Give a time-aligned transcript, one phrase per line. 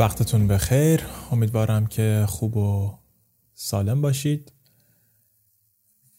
[0.00, 1.00] وقتتون بخیر.
[1.30, 2.98] امیدوارم که خوب و
[3.54, 4.52] سالم باشید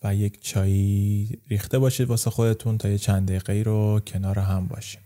[0.04, 5.02] و یک چایی ریخته باشید واسه خودتون تا یه چند دقیقه رو کنار هم باشیم.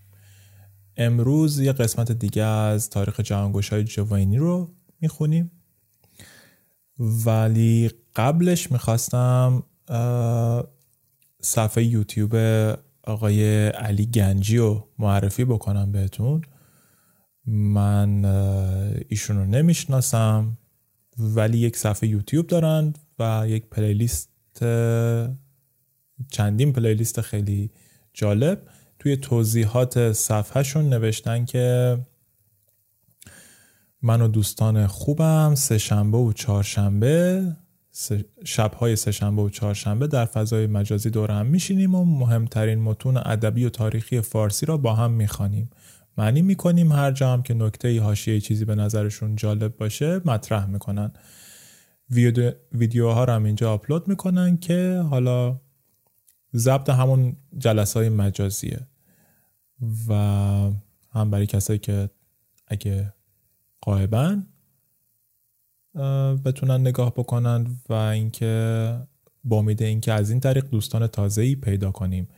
[0.96, 5.50] امروز یه قسمت دیگه از تاریخ جهانگوش های جوینی رو می‌خونیم.
[6.98, 9.62] ولی قبلش می‌خواستم
[11.40, 12.36] صفحه یوتیوب
[13.02, 16.42] آقای علی گنجی رو معرفی بکنم بهتون.
[17.46, 18.24] من
[19.08, 20.58] ایشون رو نمی‌شناسم
[21.18, 24.30] ولی یک صفحه یوتیوب دارن و یک پلیلیست
[26.30, 27.70] چندین پلیلیست خیلی
[28.14, 28.62] جالب.
[28.98, 31.98] توی توضیحات صفحهشون نوشتن که
[34.02, 37.42] من و دوستان خوبم سه شنبه و چهارشنبه
[38.44, 43.70] شبهای سهشنبه و چهارشنبه در فضای مجازی دور هم میشینیم و مهمترین متون ادبی و
[43.70, 45.70] تاریخی فارسی را با هم می‌خوانیم.
[46.18, 51.12] معنی می‌کنیم هر جا هم که نکته حاشیه چیزی به نظرشون جالب باشه مطرح می‌کنن.
[52.72, 55.60] ویدیوها رو هم اینجا آپلود می‌کنن که حالا
[56.54, 58.86] ضبط همون جلسه های مجازیه.
[60.08, 60.14] و
[61.10, 62.10] هم برای کسایی که
[62.66, 63.12] اگه
[63.80, 64.46] قایبن
[66.44, 68.96] بتونن نگاه بکنن و اینکه
[69.44, 72.28] با امید اینکه از این طریق دوستان تازه‌ای پیدا کنیم.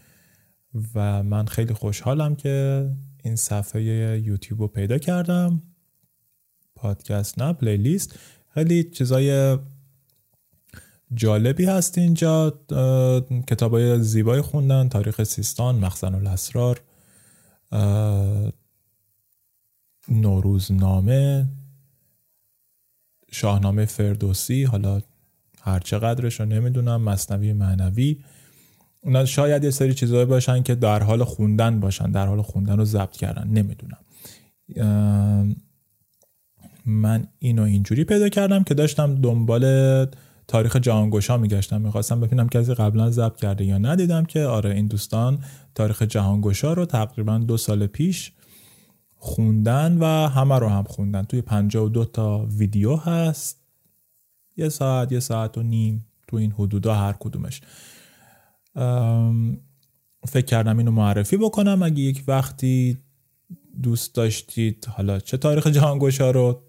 [0.95, 2.87] و من خیلی خوشحالم که
[3.23, 3.83] این صفحه
[4.25, 5.63] یوتیوب رو پیدا کردم.
[6.75, 8.19] پادکست نه پلیلیست.
[8.55, 9.59] خیلی چیزای
[11.15, 12.51] جالبی هست اینجا.
[13.49, 16.81] کتاب های زیبایی خوندن تاریخ سیستان مخزن الاسرار
[20.09, 21.49] نوروزنامه
[23.33, 25.01] شاهنامه فردوسی حالا
[25.61, 28.25] هر چقدرش رو نمی‌دونم مصنوی معنوی.
[29.01, 32.85] اونا شاید یه سری چیزهایی باشن که در حال خوندن باشن در حال خوندن رو
[32.85, 33.99] ضبط کردن نمی‌دونم.
[36.87, 40.07] من اینو اینجوری پیدا کردم که داشتم دنبال
[40.49, 41.81] تاریخ جهانگشا میگشتم.
[41.81, 45.45] می‌خواستم ببینم کسی قبلا ضبط کرده یا ندیدم که آره این دوستان
[45.75, 48.33] تاریخ جهانگشا رو تقریبا دو سال پیش
[49.17, 51.23] خوندن و همه رو هم خوندن.
[51.23, 53.61] توی 52 تا ویدیو هست.
[54.57, 57.61] یه ساعت یه ساعت و نیم تو این حدودا هر کدومش.
[60.29, 61.83] فکر کردم اینو معرفی بکنم.
[61.83, 62.99] اگه یک وقتی
[63.83, 66.63] دوست داشتید حالا چه تاریخ جهانگشا رو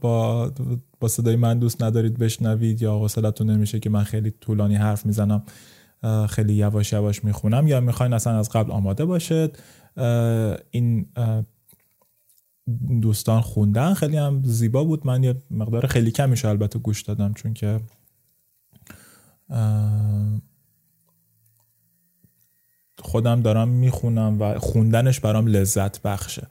[0.00, 0.52] با
[1.00, 5.42] با صدای من دوست ندارید بشنوید یا حوصلتون نمیشه که من خیلی طولانی حرف می‌زنم
[6.28, 9.56] خیلی یواش یواش می‌خونم یا می‌خواین اصلا از قبل آماده باشد
[10.70, 11.06] این
[13.00, 15.06] دوستان خوندن خیلی هم زیبا بود.
[15.06, 17.80] من یه مقدار خیلی کمیش البته گوش دادم چون که
[22.98, 26.46] خودم دارم می‌خونم و خوندنش برام لذت بخشه.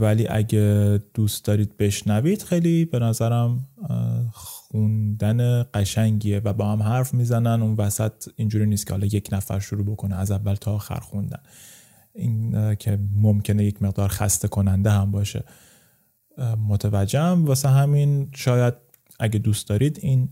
[0.00, 3.66] ولی اگه دوست دارید بشنوید خیلی به نظرم
[4.32, 7.62] خوندن قشنگیه و با هم حرف می‌زنن.
[7.62, 11.40] اون وسط اینجوری نیست که حالا یک نفر شروع بکنه از اول تا آخر خوندن.
[12.14, 15.44] این که ممکنه یک مقدار خسته کننده هم باشه.
[16.68, 17.44] متوجهم.
[17.44, 18.74] واسه همین شاید
[19.20, 20.28] اگه دوست دارید این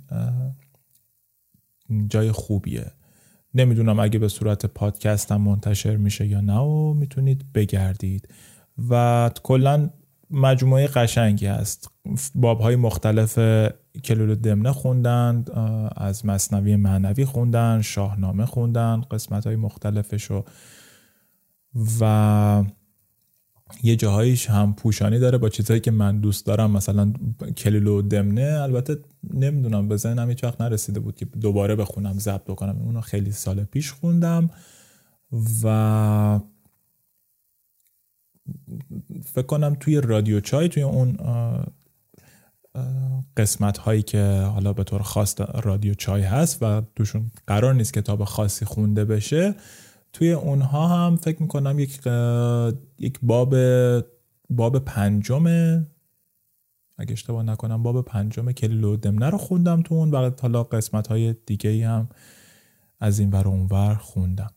[2.09, 2.92] جای خوبیه.
[3.55, 8.28] نمی‌دونم اگه به صورت پادکست هم منتشر میشه یا نه و می‌تونید بگردید.
[8.91, 9.91] و کلا
[10.31, 11.91] مجموعه قشنگی هست.
[12.34, 13.39] باب های مختلف
[14.05, 15.44] کلول دمنه خوندن
[15.97, 20.44] از مصنوی معنوی خوندن شاهنامه خوندن قسمت های مختلفش رو
[22.00, 22.65] و
[23.82, 27.12] یه جاهایش هم پوشانی داره با چیزهایی که من دوست دارم مثلا
[27.56, 28.60] کلیلو دمنه.
[28.62, 28.98] البته
[29.34, 32.76] نمی‌دونم به ذهنم هیچ وقت نرسیده بود که دوباره بخونم ضبط بکنم.
[32.82, 34.50] اونو خیلی سال پیش خوندم
[35.62, 36.41] و
[39.25, 41.16] فکر کنم توی رادیو چای توی اون
[43.36, 44.22] قسمت هایی که
[44.54, 49.54] حالا به طور خاص رادیو چای هست و توشون قرار نیست کتاب خاصی خونده بشه
[50.12, 52.00] توی اونها هم فکر می‌کنم یک
[53.00, 53.54] یک باب
[54.50, 55.47] باب پنجم
[56.98, 61.34] اگه اشتباه نکنم باب پنجم کلیلو دمنه رو خوندم تو اون و حالا قسمت های
[61.47, 62.08] دیگه ای هم
[63.00, 64.50] از این ور اونور خوندم.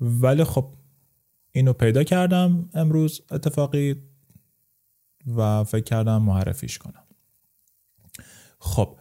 [0.00, 0.74] ولی خب
[1.52, 4.02] اینو پیدا کردم امروز اتفاقی
[5.36, 7.04] و فکر کردم معرفیش کنم.
[8.58, 8.98] خب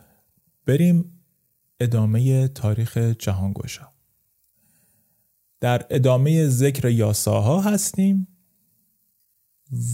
[0.65, 1.21] بریم
[1.79, 3.92] ادامه تاریخ جهانگشا.
[5.63, 8.27] در ادامه ذکر یاساها هستیم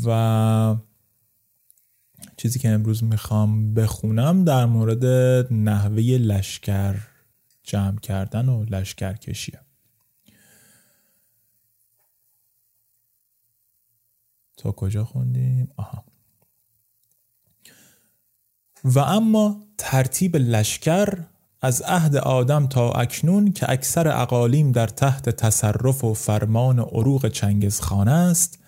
[0.05, 0.75] و
[2.37, 5.05] چیزی که امروز می‌خوام بخونم در مورد
[5.53, 6.95] نحوه لشکر
[7.63, 9.59] جمع کردن و لشکر کشیه
[14.57, 16.05] تا کجا خوندیم؟ آها.
[18.83, 21.25] و اما ترتیب لشکر
[21.61, 28.07] از عهد آدم تا اکنون که اکثر اقالیم در تحت تصرف و فرمان عروق چنگزخان
[28.07, 28.59] است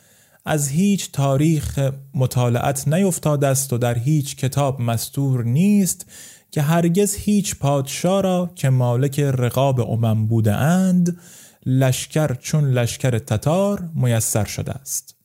[0.46, 6.06] از هیچ تاریخ مطالعت نیفتاده است و در هیچ کتاب مستور نیست
[6.52, 11.20] که هرگز هیچ پادشاه را که مالک رقاب امم بوده اند
[11.66, 15.16] لشکر چون لشکر تتار میسر شده است.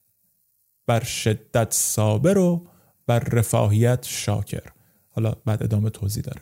[0.86, 2.66] بر شدت صابر و
[3.06, 4.62] بر رفاهیت شاکر.
[5.08, 6.40] حالا بعد ادامه توضیح داره.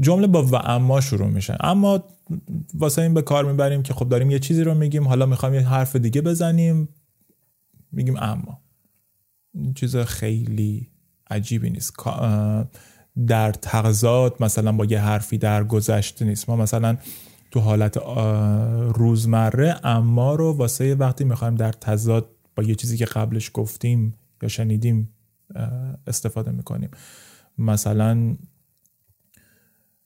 [0.00, 1.56] جمله با و اما شروع میشه.
[1.60, 2.04] اما
[2.74, 5.68] واسه این به کار می‌بریم که خب داریم یه چیزی رو میگیم حالا می‌خوایم یه
[5.68, 6.88] حرف دیگه بزنیم
[7.92, 8.60] میگیم اما.
[9.74, 10.88] چیز خیلی
[11.30, 11.92] عجیبی نیست.
[13.26, 16.48] در تغذات مثلا با یه حرفی در گذشته نیست.
[16.48, 16.96] ما مثلا
[17.50, 17.96] تو حالت
[18.94, 24.48] روزمره اما رو واسه وقتی می‌خوایم در تضاد با یه چیزی که قبلش گفتیم یا
[24.48, 25.14] شنیدیم
[26.06, 26.90] استفاده می‌کنیم.
[27.58, 28.36] مثلا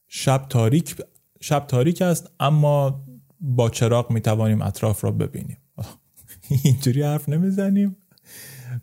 [0.09, 0.97] شب تاریک
[1.41, 3.05] شب تاریک است اما
[3.41, 5.59] با چراغ می‌توانیم اطراف را ببینیم.
[6.65, 7.97] اینجوری حرف نمی‌زنیم.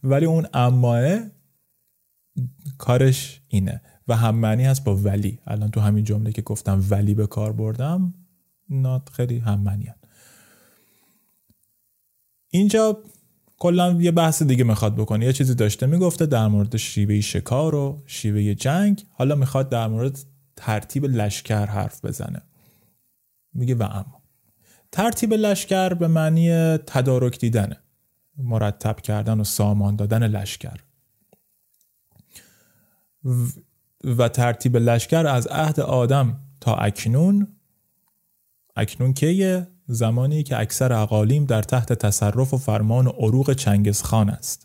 [0.04, 1.20] ولی اون اماه
[2.78, 5.40] کارش اینه و هم معنی هست با ولی.
[5.48, 8.14] الان تو همین جمله که گفتم ولی به کار بردم
[8.70, 9.90] نات خیلی هم معنی
[12.50, 12.98] اینجا
[13.58, 15.26] کلا یه بحث دیگه می‌خواد بکنه.
[15.26, 19.06] یه چیزی داشته می‌گفته در مورد شیوه شکار و شیوه جنگ.
[19.12, 20.26] حالا می‌خواد در مورد
[20.56, 22.42] ترتیب لشکر حرف بزنه.
[23.54, 24.22] میگه و اما.
[24.92, 27.80] ترتیب لشکر به معنی تدارک دیدنه
[28.38, 30.80] مرتب کردن و سامان دادن لشکر.
[34.04, 37.48] و ترتیب لشکر از عهد آدم تا اکنون
[38.76, 44.65] اکنون کیه؟ زمانی که اکثر اقالیم در تحت تصرف و فرمان عروق چنگزخان است.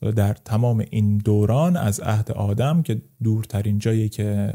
[0.00, 4.52] در تمام این دوران از عهد آدم که دورترین جایی که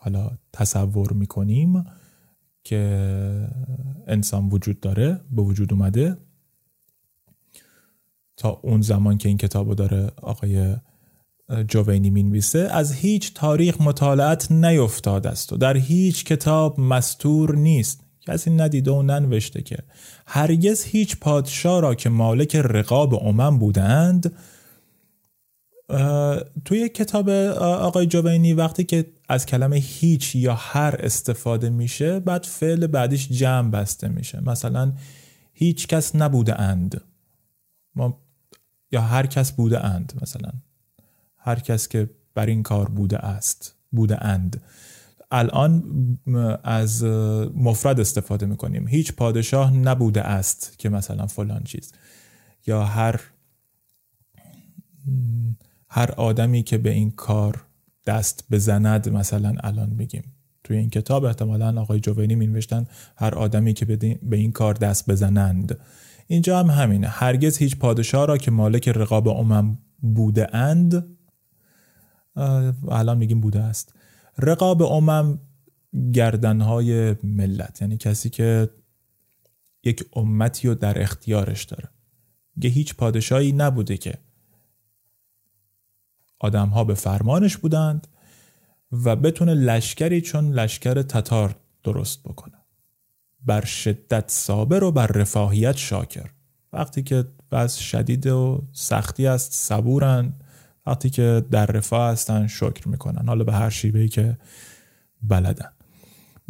[0.00, 1.84] حالا تصور می‌کنیم
[2.64, 3.48] که
[4.06, 6.16] انسان وجود داره به وجود اومده.
[8.36, 10.76] تا اون زمان که این کتابو داره آقای
[11.68, 18.03] جوینی می‌نویسه از هیچ تاریخ مطالعت نیفتاده است و در هیچ کتاب مستور نیست.
[18.26, 19.78] کسی ندیده و ننوشته که.
[20.26, 24.32] هرگز هیچ پادشاه را که مالک رقاب امم بودند
[26.64, 32.86] توی کتاب آقای جوینی وقتی که از کلمه هیچ یا هر استفاده میشه بعد فعل
[32.86, 34.40] بعدیش جمع بسته میشه.
[34.40, 34.92] مثلا
[35.52, 37.00] هیچ کس نبوده اند.
[37.94, 38.20] ما
[38.92, 40.52] یا هر کس بوده اند مثلا.
[41.38, 44.62] هر کس که بر این کار بوده است بوده اند.
[45.34, 45.84] الان
[46.64, 47.04] از
[47.54, 48.88] مفرد استفاده می‌کنیم.
[48.88, 51.92] هیچ پادشاه نبوده است که مثلا فلان چیز.
[52.66, 53.20] یا هر
[55.88, 57.64] هر آدمی که به این کار
[58.06, 60.24] دست بزند مثلا الان میگیم.
[60.64, 63.84] توی این کتاب احتمالا آقای جوینی می نوشتن هر آدمی که
[64.22, 65.78] به این کار دست بزنند.
[66.26, 67.08] اینجا هم همینه.
[67.08, 71.06] هرگز هیچ پادشاه را که مالک رقاب امم بوده اند
[72.88, 73.94] الان میگیم بوده است.
[74.38, 75.38] رقاب امم
[76.12, 78.70] گردنهای ملت یعنی کسی که
[79.84, 81.88] یک امتی رو در اختیارش داره.
[82.56, 84.18] یه هیچ پادشاهی نبوده که
[86.38, 88.06] آدمها به فرمانش بودند
[88.92, 92.56] و بتونه لشکری چون لشکر تتار درست بکنه.
[93.40, 96.30] بر شدت صابر و بر رفاهیت شاکر.
[96.72, 100.32] وقتی که بس شدید و سختی است صبورن
[100.86, 103.28] وقتی که در رفاه هستن شکر می‌کنن.
[103.28, 104.38] حالا به هر شیوهی که
[105.22, 105.72] بلدن.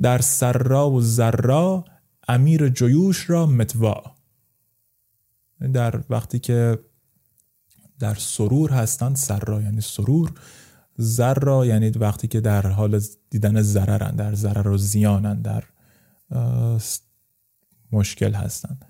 [0.03, 1.85] در سرا و زرا
[2.29, 4.03] امیر جیوش را متوا.
[5.73, 6.79] در وقتی که
[7.99, 10.33] در سرور هستن سرا یعنی سرور.
[10.97, 13.01] زرا یعنی وقتی که در حال
[13.31, 15.65] دیدن ضررن در ضرر و زیانن در
[17.93, 18.85] مشکل هستند.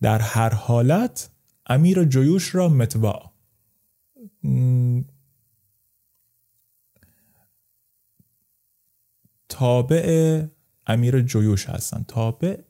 [0.00, 1.30] در هر حالت
[1.66, 3.29] امیر جیوش را متوا.
[9.48, 10.42] تابع
[10.86, 12.04] امیر جیوش هستن.
[12.08, 12.60] تابع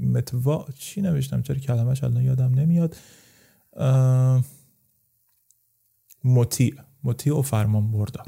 [0.00, 2.96] متوا چی نوشتم؟ چرا کلمش الان یادم نمیاد.
[6.24, 6.74] مطیع.
[7.04, 8.26] مطیع و فرمان بردار.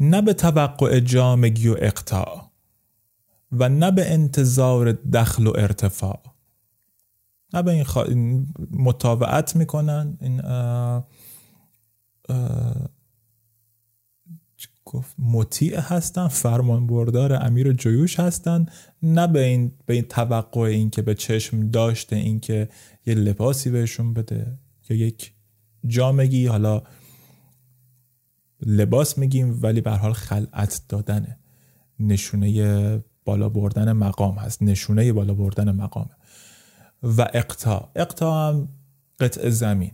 [0.00, 2.50] نه به توقع جامگی و اقطاع
[3.52, 6.37] و نه به انتظار دخل و ارتفاع.
[7.54, 8.04] نه به این, خوا...
[8.70, 10.18] مطاوعت می‌کنن.
[10.20, 10.40] این
[14.84, 18.66] گفت مطیع هستن فرمان بردار امیر جیوش هستن.
[19.02, 22.68] نه به این, به این توقع این که به چشم داشته این که
[23.06, 24.58] یه لباسی بهشون بده
[24.90, 25.32] یا یک
[25.86, 26.82] جامگی حالا
[28.60, 31.38] لباس میگیم ولی به حال خلعت دادنه
[32.00, 34.62] نشونه بالا بردن مقام هست.
[34.62, 36.17] نشونه بالا بردن مقامه.
[37.02, 38.68] و اقتا اقتا هم
[39.18, 39.92] قطع زمین.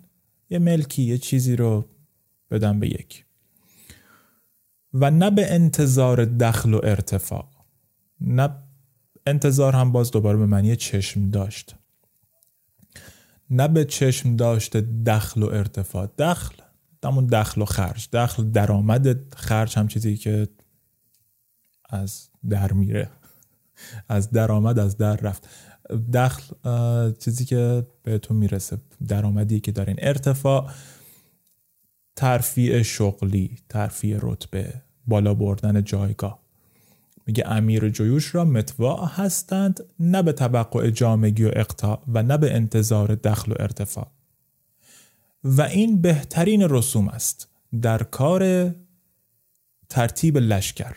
[0.50, 1.88] یه ملکی یه چیزی رو
[2.50, 3.24] بدم به یک
[4.94, 7.48] و نه به انتظار دخل و ارتفاع.
[8.20, 8.50] نه
[9.26, 11.74] انتظار هم باز دوباره به معنی چشم داشت.
[13.50, 16.06] نه به چشم داشته دخل و ارتفاع.
[16.18, 16.54] دخل
[17.04, 18.08] همون دخل و خرج.
[18.12, 20.48] دخل درآمد خرج هم چیزی که
[21.90, 23.10] از در میره.
[24.08, 25.48] از درآمد از در رفت.
[26.12, 26.42] دخل
[27.12, 29.96] چیزی که بهتون می‌رسه درآمدی که دارین.
[29.98, 30.70] ارتفاع
[32.16, 34.74] ترفیع شغلی ترفیع رتبه
[35.06, 36.44] بالا بردن جایگاه.
[37.26, 42.54] میگه امیر جیوش را متواع هستند نه به توقع جامگی و اقتا و نه به
[42.54, 44.10] انتظار دخل و ارتفاع.
[45.44, 47.48] و این بهترین رسوم است
[47.82, 48.74] در کار
[49.88, 50.96] ترتیب لشکر.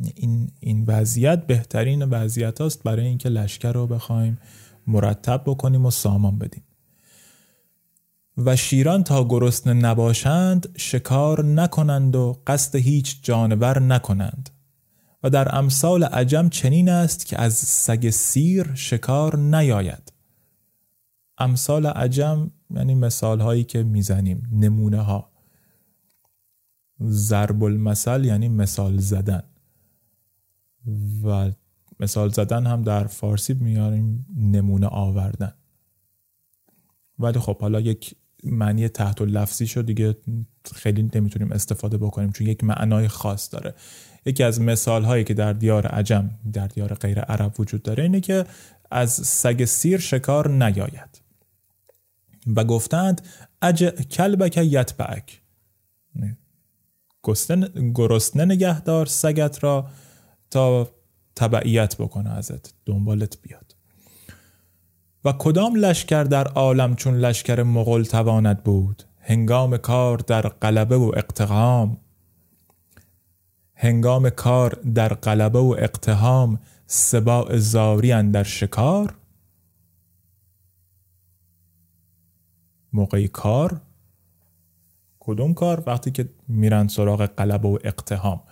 [0.00, 4.38] این, این وضعیت بهترین وضعیت است برای اینکه لشکر رو بخوایم
[4.86, 6.62] مرتب بکنیم و سامان بدیم.
[8.36, 14.50] و شیران تا گرسنه نباشند شکار نکنند و قصد هیچ جانور نکنند.
[15.22, 20.12] و در امثال عجم چنین است که از سگ سیر شکار نیاید.
[21.38, 25.30] امثال عجم یعنی مثال هایی که می‌زنیم نمونه ها
[27.02, 29.42] ضرب المثل یعنی مثال زدن.
[31.24, 31.50] و
[32.00, 35.52] مثال زدن هم در فارسی میاریم نمونه آوردن.
[37.18, 40.16] ولی خب حالا یک معنی تحت لفظی شد دیگه
[40.74, 43.74] خیلی نمی‌تونیم استفاده بکنیم چون یک معنای خاص داره.
[44.26, 48.20] یکی از مثال هایی که در دیار عجم در دیار غیر عرب وجود داره اینه
[48.20, 48.44] که
[48.90, 51.22] از سگ سیر شکار نیاید.
[52.56, 53.20] و گفتند
[53.62, 55.42] اج کلبک یتبعک.
[57.94, 59.88] گرسنه نگهدار سگت را
[60.50, 60.88] تا
[61.36, 62.74] تبعیت بکنه ازت.
[62.86, 63.76] دنبالت بیاد.
[65.24, 71.12] و کدام لشکر در عالم چون لشکر مغل تواند بود؟ هنگام کار در قلبه و
[71.16, 71.98] اقتهام
[73.74, 79.14] هنگام کار در قلبه و اقتهام سباع زاری در شکار؟
[82.92, 83.80] موقعی کار؟
[85.20, 88.42] کدوم کار؟ وقتی که میرن سراغ قلبه و اقتهام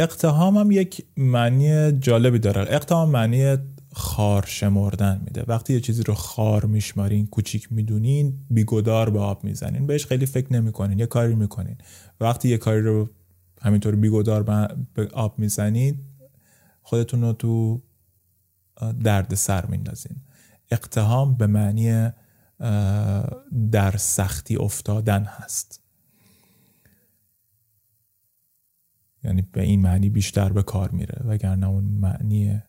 [0.00, 2.62] اقتهام هم یک معنی جالبی داره.
[2.74, 3.56] اقتهام معنی
[3.92, 5.44] خار شمردن میده.
[5.48, 10.52] وقتی یه چیزی رو خار میشمارین کوچیک می‌دونین بیگدار به آب می‌زنین بهش خیلی فکر
[10.52, 11.76] نمی‌کنین یه کاری می‌کنین.
[12.20, 13.10] وقتی یه کاری رو
[13.62, 14.42] همینطور بیگدار
[14.94, 15.98] به آب می‌زنید
[16.82, 17.82] خودتون رو تو
[19.02, 20.16] درد سر میندازین.
[20.70, 22.10] اقتهام به معنی
[23.72, 25.79] در سختی افتادن هست.
[29.24, 32.62] یعنی به این معنی بیشتر به کار میره وگرنه اون معنی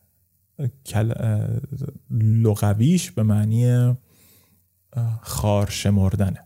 [2.20, 3.94] لغویش به معنی
[5.20, 6.44] خار شمردنه.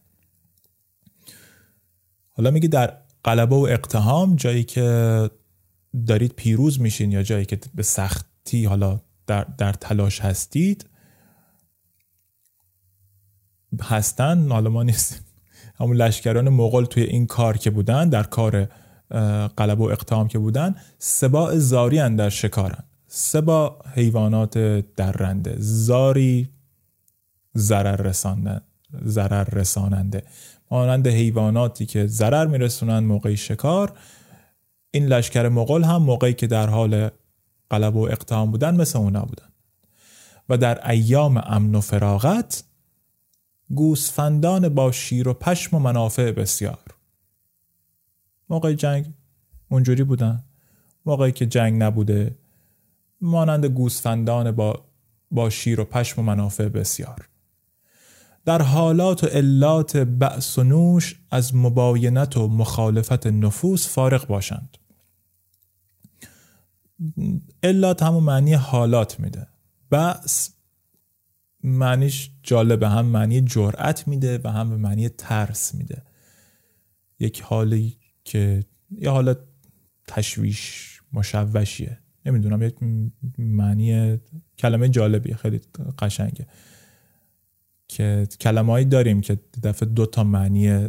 [2.30, 5.30] حالا میگه در قلبه و اقتهام جایی که
[6.06, 10.90] دارید پیروز میشین یا جایی که به سختی حالا در, در تلاش هستید
[13.82, 14.86] هستن حالا ما
[15.78, 18.68] همون لشکران مغول توی این کار که بودن در کار
[19.56, 24.58] قلب و اقتام که بودن سبا زاری در شکارن سبا حیوانات
[24.96, 25.56] درنده.
[25.58, 26.48] زاری
[27.56, 28.60] ضرر رسانده
[29.04, 30.22] ضرر رساننده.
[30.70, 33.98] مانند حیواناتی که ضرر میرسونن موقع شکار
[34.90, 37.10] این لشکر مغول هم موقعی که در حال
[37.70, 39.48] قلب و اقتام بودن مثل اونا بودن.
[40.48, 42.64] و در ایام امن و فراغت
[43.74, 46.85] گوسفندان با شیر و پشم و منافع بسیار.
[48.48, 49.12] موقع جنگ
[49.68, 50.44] اونجوری بودن.
[51.06, 52.38] موقعی که جنگ نبوده.
[53.20, 54.84] مانند گوسفندان با,
[55.30, 57.28] با شیر و پشم و منافع بسیار.
[58.44, 64.76] در حالات و علات بعث و نوش از مباینت و مخالفت نفوس فارغ باشند.
[67.62, 69.46] علات همون معنی حالات میده.
[69.90, 70.50] بعث
[71.64, 76.02] معنیش جالبه هم معنی جرأت میده و هم به معنی ترس میده.
[77.18, 79.38] یک حالی که یه حالت
[80.08, 81.98] تشویش مشوشیه.
[82.26, 82.76] نمی‌دونم یک
[83.38, 84.18] معنی
[84.58, 85.60] کلمه جالبیه خیلی
[85.98, 86.46] قشنگه.
[87.88, 90.88] که کلمه‌ای داریم که دفعه دو تا معنی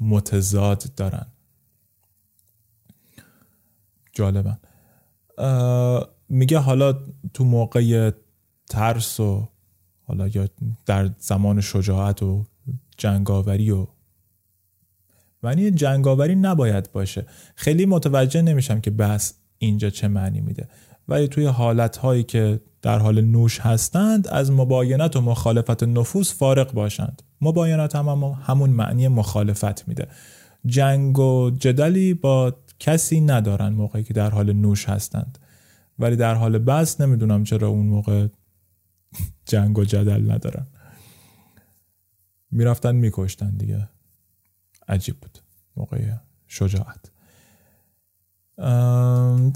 [0.00, 1.26] متضاد دارن.
[4.12, 4.58] جالبن.
[6.28, 6.92] میگه حالا
[7.34, 8.10] تو موقع
[8.68, 9.48] ترس و
[10.02, 10.48] حالا یا
[10.86, 12.46] در زمان شجاعت و
[12.96, 13.86] جنگاوری و
[15.44, 17.26] معنی جنگاوری نباید باشه.
[17.54, 20.68] خیلی متوجه نمیشم که بس اینجا چه معنی میده.
[21.08, 26.72] ولی توی حالت هایی که در حال نوش هستند از مباینت و مخالفت نفوس فارق
[26.72, 27.22] باشند.
[27.40, 30.08] مباینت هم, هم همون معنی مخالفت میده.
[30.66, 35.38] جنگ و جدلی با کسی ندارن موقعی که در حال نوش هستند.
[35.98, 38.26] ولی در حال بس نمی‌دونم چرا اون موقع
[39.50, 40.66] جنگ و جدل ندارن.
[42.50, 43.88] می‌رفتن میکشتن دیگه.
[44.88, 45.38] عجیب بود
[45.76, 47.10] موقع شجاعت.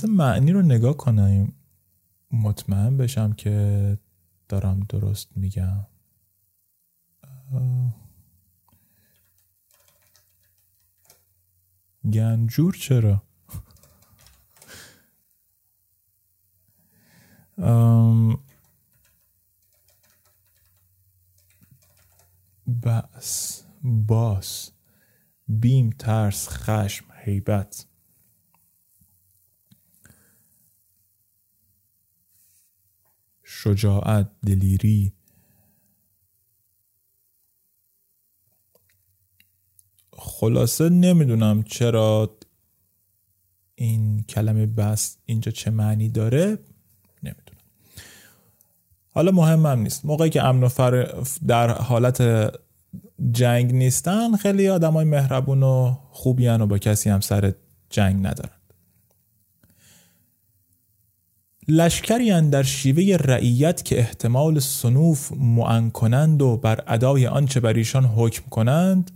[0.09, 1.55] معنی رو نگاه کنیم
[2.31, 3.99] مطمئن بشم که
[4.49, 5.87] دارم درست میگم.
[12.13, 13.23] گنجور چرا؟
[22.83, 24.71] بس باس.
[25.49, 27.87] بیم ترس خشم حیبت
[33.43, 35.13] شجاعت دلیری.
[40.13, 42.39] خلاصه نمی‌دونم چرا
[43.75, 46.59] این کلمه بس اینجا چه معنی داره.
[47.23, 47.59] نمی‌دونم.
[49.11, 50.05] حالا مهم هم نیست.
[50.05, 52.21] موقعی که امن و فر در حالت
[53.33, 57.55] جنگ نیستن خیلی آدم های مهربون و خوبی و با کسی هم سر
[57.91, 58.59] جنگ ندارن.
[61.69, 68.05] لشکری در شیوه رعیت که احتمال سنوف معن کنند و بر ادای آنچه بر ایشان
[68.05, 69.11] حکم کنند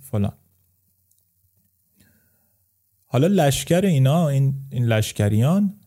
[0.00, 0.32] فلان.
[3.06, 5.80] حالا لشکر اینا این, این لشکریان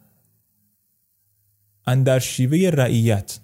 [1.87, 3.39] اندر شیوه رعیت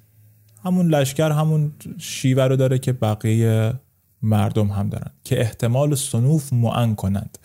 [0.64, 3.74] همون لشکر همون شیوه رو داره که بقیه
[4.22, 7.38] مردم هم دارن که احتمال سنوف معن کنند.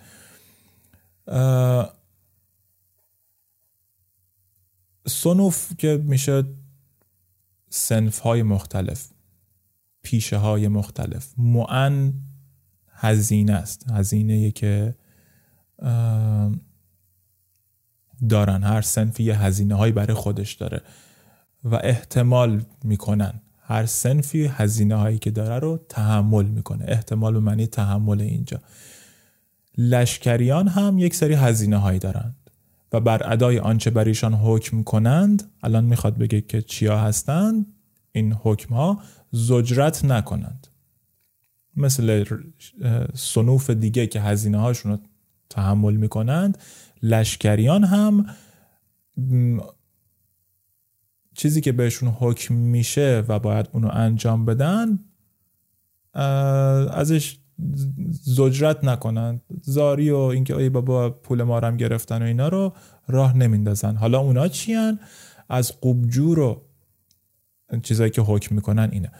[5.07, 6.45] سنوف که میشه
[7.71, 9.09] سنف های مختلف
[10.03, 12.13] پیشه های مختلف معن
[12.93, 13.91] هزینه است.
[13.91, 14.95] هزینه که
[18.29, 18.63] دارن.
[18.63, 20.83] هر سنفی هزینه هایی برای خودش داره.
[21.65, 23.41] و احتمال می‌کنن.
[23.61, 26.85] هر سنفی هزینه هایی که داره رو تحمل می‌کنه.
[26.89, 28.61] احتمال به معنی تحمل اینجا.
[29.79, 32.37] لشکریان هم یک سری هزینه هایی دارند
[32.93, 37.67] و بر ادای آنچه بر ایشان حکم کنند الان می‌خواد بگه که چیا هستند
[38.13, 39.01] این حکم ها
[39.33, 40.67] زجرت نکنند.
[41.77, 42.25] مثل
[43.15, 44.99] سنوف دیگه که هزینه هاشون رو
[45.51, 46.59] تحمل می‌کنند
[47.03, 48.27] لشکریان هم
[51.39, 54.99] چیزی که بهشون حکم میشه و باید اونو انجام بدن
[56.93, 57.39] ازش
[58.11, 59.41] زجرت نکنن.
[59.63, 62.73] زاری و اینکه ای بابا پول مارم گرفتن و اینا رو
[63.09, 63.97] راه نمیندازن.
[63.97, 65.01] حالا اونا چیان
[65.49, 66.63] از قبجور و
[67.83, 69.13] چیزایی که حکم می‌کنن اینه.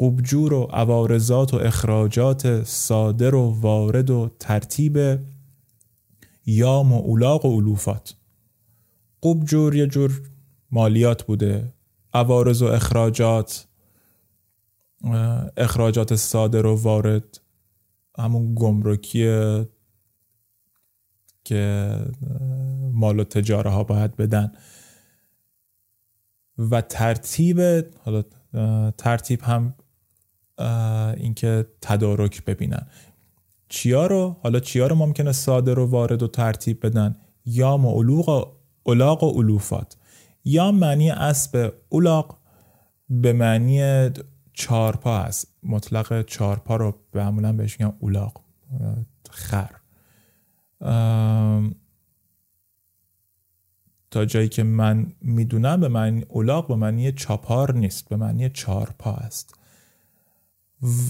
[0.00, 5.18] قبجور و عوارضات و اخراجات صادر و وارد و ترتیب
[6.46, 8.14] یام و اولاق و علوفات.
[9.22, 10.22] قبجور یه جور
[10.72, 11.74] مالیات بوده
[12.14, 13.66] عوارض و اخراجات
[15.56, 17.40] اخراجات صادر و وارد
[18.18, 19.24] همون گمرکی
[21.44, 21.96] که
[22.92, 24.52] مال و تجاره ها باید بدن.
[26.58, 27.60] و ترتیب
[28.04, 28.24] حالا
[28.90, 29.74] ترتیب هم
[31.16, 32.86] اینکه تدارک ببینن.
[33.68, 38.56] چیا رو حالا چیا رو ممکنه صادر و وارد و ترتیب بدن؟ یا معلوق
[38.86, 39.96] الاغ و علوفات.
[40.44, 42.38] یا معنی اسب اولاق
[43.10, 44.10] به معنی
[44.52, 45.54] چارپا هست.
[45.62, 48.44] مطلق چارپا رو به معمولا بهش میگن اولاق
[49.30, 49.70] خر.
[54.10, 59.12] تا جایی که من می‌دونم به معنی اولاق به معنی چاپار نیست به معنی چارپا
[59.12, 59.54] است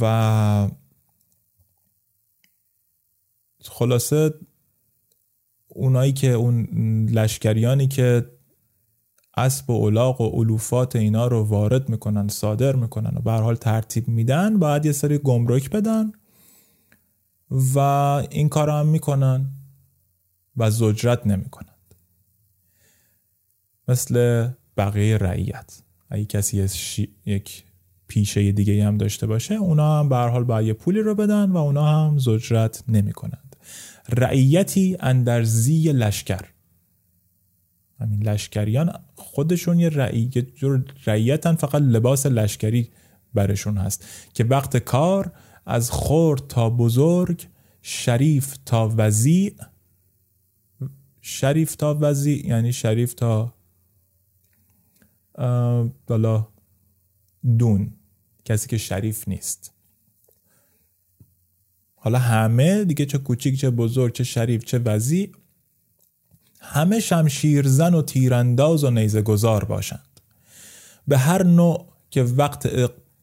[0.00, 0.68] و
[3.64, 4.34] خلاصه
[5.68, 6.64] اونایی که اون
[7.08, 8.30] لشکریانی که
[9.40, 14.08] اسب و اولاق و علوفات اینا رو وارد می‌کنن صادر می‌کنن و به حال ترتیب
[14.08, 16.12] میدن باید یه سری گمرک بدن
[17.74, 17.78] و
[18.30, 19.46] این کار هم می‌کنن
[20.56, 21.94] و زجرت نمی‌کنند.
[23.88, 25.82] مثل بقیه رعیت.
[26.10, 26.68] اگه کسی
[27.26, 27.64] یک
[28.08, 31.56] پیشه دیگه هم داشته باشه اونا هم به حال باید یه پولی رو بدن و
[31.56, 33.56] اونا هم زجرت نمی کنند
[34.08, 36.44] رعیتی اندرزی لشکر.
[38.00, 39.88] همین لشکریان خودشون یه
[41.06, 42.90] رعیتن فقط لباس لشکری
[43.34, 45.32] برشون هست که وقت کار
[45.66, 47.46] از خورد تا بزرگ
[47.82, 49.54] شریف تا وزیع
[51.20, 53.54] شریف تا وزیع یعنی شریف تا
[56.06, 56.48] بالا
[57.58, 57.92] دون
[58.44, 59.74] کسی که شریف نیست.
[61.94, 65.32] حالا همه دیگه چه کوچیک چه بزرگ چه شریف چه وزی
[66.60, 70.20] همه شمشیرزن و تیرانداز و نیزه گذار باشند.
[71.08, 72.68] به هر نوع که وقت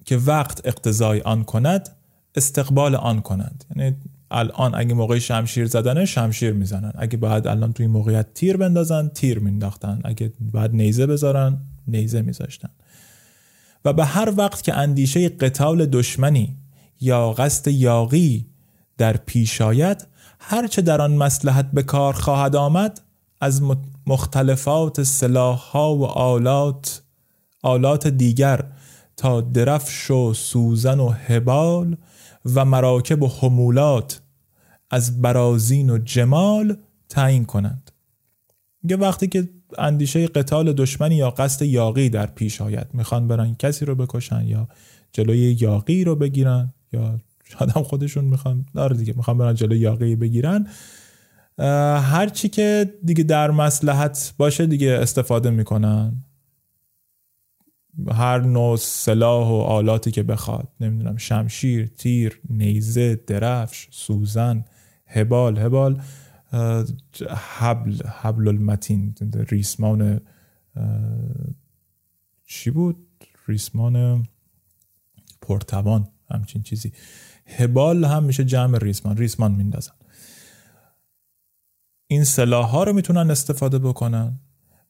[0.05, 1.89] که وقت اقتضای آن کند
[2.35, 3.65] استقبال آن کنند.
[3.75, 3.95] یعنی
[4.31, 6.93] الان اگه موقع شمشیر زدنه شمشیر می‌زنن.
[6.95, 10.01] اگه باید الان توی موقعیت تیر بندازن تیر مینداختن.
[10.03, 12.69] اگه باید نیزه بذارن نیزه میذاشتن.
[13.85, 16.57] و به هر وقت که اندیشه قتال دشمنی
[17.01, 18.45] یا قصد یاقی
[18.97, 20.07] در پیش آید
[20.39, 23.01] هرچه در آن مسلحت به کار خواهد آمد
[23.41, 23.61] از
[24.07, 27.03] مختلفات سلاح ها و آلات
[27.63, 28.65] آلات دیگر
[29.17, 31.97] تا درفش و سوزن و هبال
[32.55, 34.21] و مراکب و حمولات
[34.89, 36.77] از برازین و جمال
[37.09, 37.91] تعیین کنند.
[38.83, 42.87] یه وقتی که اندیشه قتال دشمنی یا قصد یاقی در پیش آید.
[42.93, 44.67] می‌خوان برن کسی رو بکشن یا
[45.13, 47.19] جلوی یاقی رو بگیرن یا
[47.75, 50.67] هم خودشون می‌خوان داره دیگه می‌خوان برن جلوی یاقی بگیرن.
[51.59, 56.23] هر چی که دیگه در مسلحت باشه دیگه استفاده می‌کنن.
[58.11, 60.67] هر نوع سلاح و آلاتی که بخواد.
[60.79, 64.65] نمی‌دونم شمشیر تیر نیزه درفش سوزن
[65.07, 65.57] هبال.
[65.57, 66.01] هبال
[67.37, 69.15] حبل حبل المتین
[69.49, 70.21] ریسمان
[72.45, 73.07] چی بود؟
[73.47, 74.25] ریسمان
[75.41, 76.91] پرتوان همچین چیزی.
[77.45, 79.17] هبال هم میشه جمع ریسمان.
[79.17, 79.93] ریسمان میندازن.
[82.07, 84.39] این سلاح ها رو می‌تونن استفاده بکنن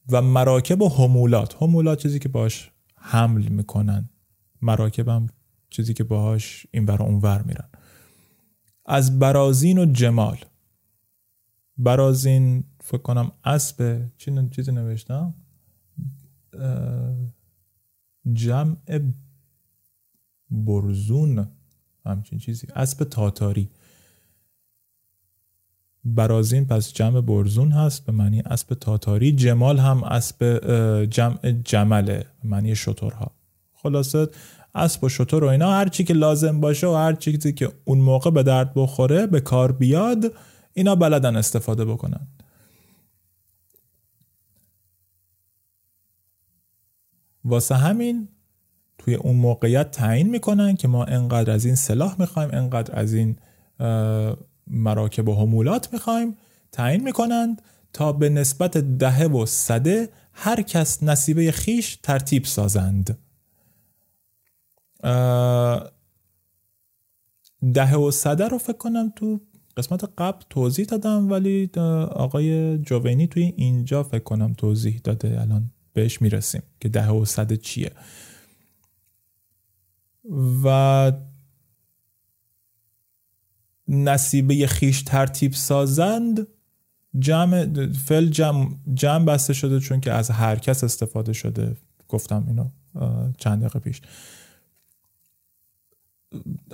[0.09, 4.09] و مراکب و همولات همولات چیزی که باش حمل می‌کنن
[4.61, 5.27] مراکب هم
[5.69, 7.69] چیزی که باهاش این ور اونور میرن.
[8.85, 10.37] از برازین و جمال.
[11.77, 15.33] برازین فکر کنم اسب چی چیزی نوشتم
[18.33, 18.75] جمع
[20.49, 21.47] برزون
[22.05, 22.67] همچین چیزی.
[22.75, 23.69] اسب تاتاری.
[26.15, 30.59] برازین پس جمع برزون هست به معنی اسب تاتاری جمال هم اسب
[31.09, 33.31] جمع جمله به معنی شترها.
[33.73, 34.27] خلاصه
[34.75, 37.97] اسب و شتر و اینا هر چی که لازم باشه و هر چیزی که اون
[37.97, 40.33] موقع به درد بخوره به کار بیاد
[40.73, 42.27] اینا بلدن استفاده بکنن.
[47.45, 48.27] واسه همین
[48.97, 53.35] توی اون موقعیت تعیین می‌کنن که ما انقدر از این سلاح می‌خوایم انقدر از این
[54.69, 56.37] مراکب و حمولات می‌خوایم
[56.71, 57.61] تعیین می‌کنند
[57.93, 63.17] تا به نسبت دهه و صده هر کس نصیبه خیش ترتیب سازند.
[67.73, 69.41] دهه و صده رو فکر کنم تو
[69.77, 71.69] قسمت قبل توضیح دادم ولی
[72.11, 75.41] آقای جوینی توی اینجا فکر کنم توضیح داده.
[75.41, 77.91] الان بهش می‌رسیم که ده و صده چیه.
[80.63, 81.11] و
[83.87, 86.47] نصیبه خیش ترتیب سازند
[87.19, 91.75] جمع فل جمع, جمع بسته شده چون که از هر کس استفاده شده.
[92.09, 92.69] گفتم اینو
[93.37, 94.01] چند دقیقه پیش.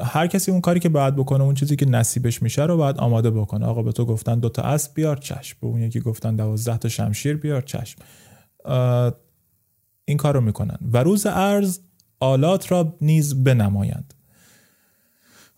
[0.02, 3.32] هر کسی اون کاری که باید بکنه اون چیزی که نصیبش میشه رو باید آماده
[3.32, 3.65] بکنه.
[3.65, 5.58] آقا به تو گفتن دوتا اسب بیار چشم.
[5.62, 7.99] به اون یکی گفتن دوازده تا شمشیر بیار چشم.
[10.06, 10.78] این کار رو می‌کنن.
[10.91, 11.80] و روز ارز
[12.19, 14.12] آلات را نیز بنمایند.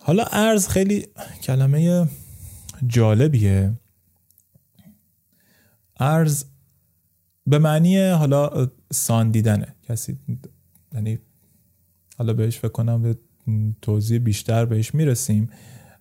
[0.08, 1.08] حالا ارز خیلی
[1.44, 2.08] کلمه
[2.88, 3.74] جالبیه.
[6.00, 6.46] ارز
[7.48, 10.20] به معنی حالا ساندیدنه کسی
[10.94, 11.20] یعنی
[12.18, 13.18] حالا بهش فکر کنم به
[13.82, 15.50] توضیح بیشتر بهش می‌رسیم.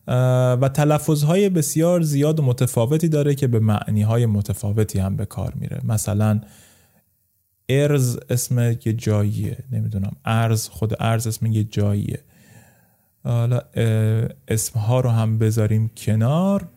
[0.07, 5.81] و تلفظهای بسیار زیاد و متفاوتی داره که به معنیهای متفاوتی هم به کار میره.
[5.85, 6.40] مثلا
[7.69, 9.59] ارز اسم یه جاییه.
[9.73, 10.17] نمی‌دونم.
[10.25, 12.21] ارز خود ارز اسم یه جاییه.
[13.25, 13.61] حالا
[14.49, 16.69] اسمها رو هم بذاریم کنار.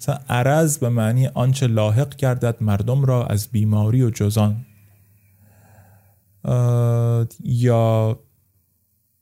[0.00, 4.66] مثلا عرض به معنی آنچه لاحق گردد مردم را از بیماری و جزان.
[7.44, 8.18] یا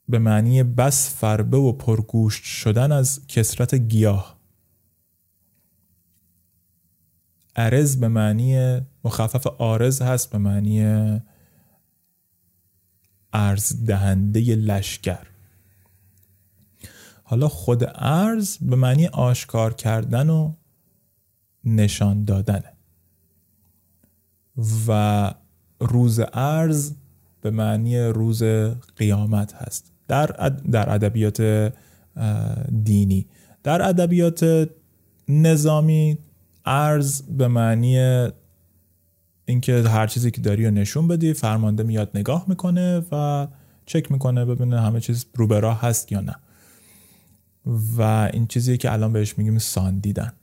[0.09, 4.39] به معنی بس فربه و پرگوشت شدن از کسرت گیاه.
[7.55, 10.81] عرض به معنی مخفف آرز هست به معنی
[13.33, 15.32] ارز دهنده لشکر.
[17.33, 20.53] حالا خود ارز به معنی آشکار کردن و
[21.63, 22.73] نشان دادنه.
[24.87, 25.33] و
[25.79, 26.93] روز ارز
[27.41, 28.43] به معنی روز
[28.95, 29.91] قیامت هست.
[30.07, 30.25] در
[30.71, 31.73] در ادبیات
[32.83, 33.27] دینی.
[33.63, 34.69] در ادبیات
[35.27, 36.17] نظامی
[36.65, 38.27] ارز به معنی
[39.45, 43.47] اینکه هر چیزی که داری رو نشون بدی فرمانده میاد نگاه می‌کنه و
[43.85, 46.35] چک می‌کنه ببینه همه چیز رو به راه هست یا نه.
[47.97, 50.33] و این چیزی که الان بهش میگیم ساندیدن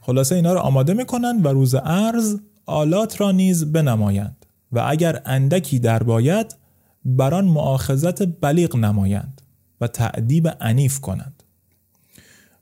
[0.00, 5.78] خلاصه اینا رو آماده می‌کنن و روز ارز آلات را نیز بنمایند و اگر اندکی
[5.78, 6.56] در باید
[7.04, 9.42] بران معاخذت بلیغ نمایند
[9.80, 11.42] و تعدیب عنیف کنند.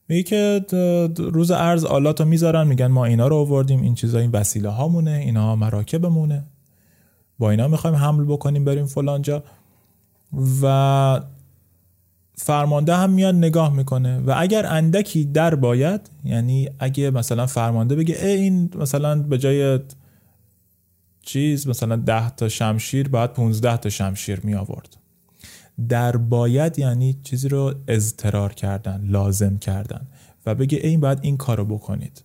[0.08, 0.64] میگه که
[1.18, 5.10] روز ارز آلات رو می‌ذارن میگن ما اینا رو آوردیم این چیزا این وسیله هامونه
[5.10, 6.44] اینا مراکبمونه.
[7.38, 9.42] با اینا می‌خوایم حمل بکنیم بریم فلانجا.
[10.62, 11.20] و
[12.34, 18.26] فرمانده هم میاد نگاه می‌کنه و اگر اندکی در باید یعنی اگه مثلا فرمانده بگه
[18.26, 19.80] ای این مثلا به جای
[21.22, 24.96] چیز مثلا ده تا شمشیر باید 15 تا شمشیر می آورد.
[25.88, 30.06] در باید یعنی چیزی رو اضطرار کردن لازم کردن
[30.46, 32.24] و بگه این باید این کارو بکنید.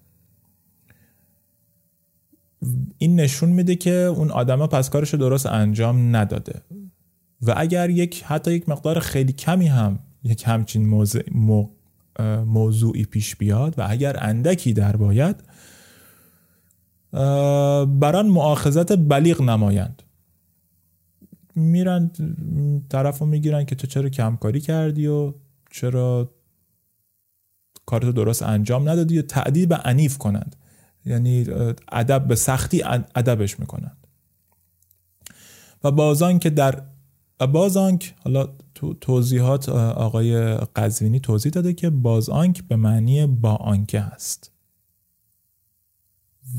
[2.97, 6.61] این نشون میده که اون آدم پس کارش رو درست انجام نداده.
[7.41, 11.21] و اگر یک حتی یک مقدار خیلی کمی هم یک همچین موضوع
[12.45, 15.43] موضوعی پیش بیاد و اگر اندکی در باید
[17.99, 20.03] بران معاخذت بلیغ نمایند.
[21.55, 22.11] میرن
[22.89, 25.33] طرف رو می‌گیرن که تو چرا کمکاری کردی و
[25.71, 26.31] چرا
[27.85, 30.55] کارتو درست انجام ندادی و تعدیب عنیف کنند.
[31.05, 31.45] یعنی
[31.91, 32.83] ادب به سختی
[33.15, 34.07] ادبش می‌کنند.
[35.83, 36.81] و بازان که در
[37.39, 44.51] بازانک حالا تو توضیحات آقای قزوینی توضیح داده که بازانک به معنی با آنکه هست.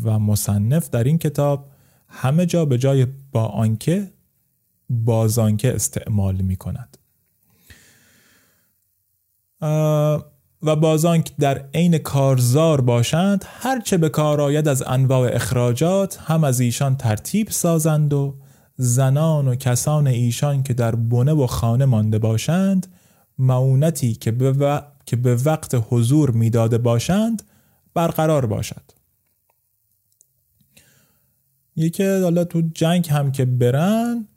[0.04, 1.68] و مصنف در این کتاب
[2.08, 4.12] همه جا به جای با آنکه
[4.90, 6.98] بازانکه استعمال می کند
[10.62, 16.60] و بازانک در عین کارزار باشند هرچه به کار آید از انواع اخراجات هم از
[16.60, 18.34] ایشان ترتیب سازند و
[18.76, 22.86] زنان و کسان ایشان که در بنه و خانه مانده باشند
[23.38, 27.42] معونتی که به, که به وقت حضور می‌داده باشند
[27.94, 28.82] برقرار باشد.
[31.76, 34.28] یکی حالا تو جنگ هم که برن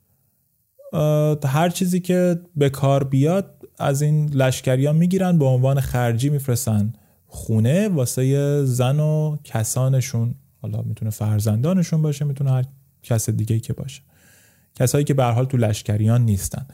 [1.46, 6.94] هر چیزی که به کار بیاد از این لشکریان می‌گیرن به عنوان خرجی میفرستن
[7.28, 10.36] خونه واسه زن و کسانشون.
[10.62, 12.66] حالا می‌تونه فرزندانشون باشه می‌تونه هر
[13.04, 14.02] کس دیگه که باشه.
[14.80, 16.66] کسایی که به حال تو لشکریان نیستن.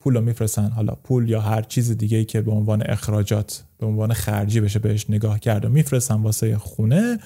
[0.00, 4.12] پول رو میفرستن حالا پول یا هر چیز دیگه که به عنوان اخراجات به عنوان
[4.12, 7.18] خرجی بشه بهش نگاه کرد و میفرستن واسه خونه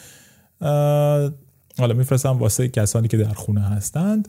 [1.79, 4.29] حالا میفرستن واسه کسانی که در خونه هستند.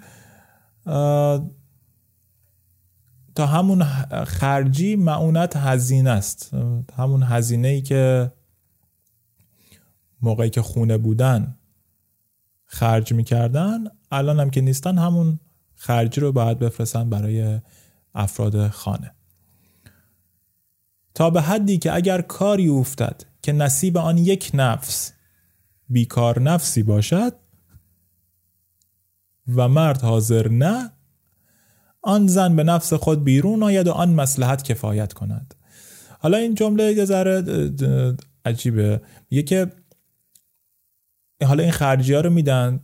[3.35, 3.83] تا همون
[4.25, 6.53] خرجی معونت هزینه است.
[6.97, 8.31] همون هزینه ای که
[10.21, 11.57] موقعی که خونه بودن
[12.65, 15.39] خرج می‌کردن الان هم که نیستن همون
[15.81, 17.59] خرجی رو باید بفرستن برای
[18.15, 19.11] افراد خانه.
[21.13, 25.13] تا به حدی که اگر کاری افتد که نصیب آن یک نفس
[25.89, 27.33] بیکار نفسی باشد
[29.55, 30.91] و مرد حاضر نه
[32.01, 35.55] آن زن به نفس خود بیرون آید و آن مسلحت کفایت کند.
[36.19, 37.43] حالا این جمله یه ذره
[38.45, 39.01] عجیبه.
[39.29, 39.71] میگه
[41.43, 42.79] حالا این خرجی ها رو میدن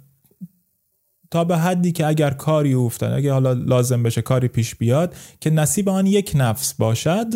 [1.32, 5.50] تا به حدی که اگر کاری افتن اگه حالا لازم بشه کاری پیش بیاد که
[5.50, 7.28] نصیب آن یک نفس باشد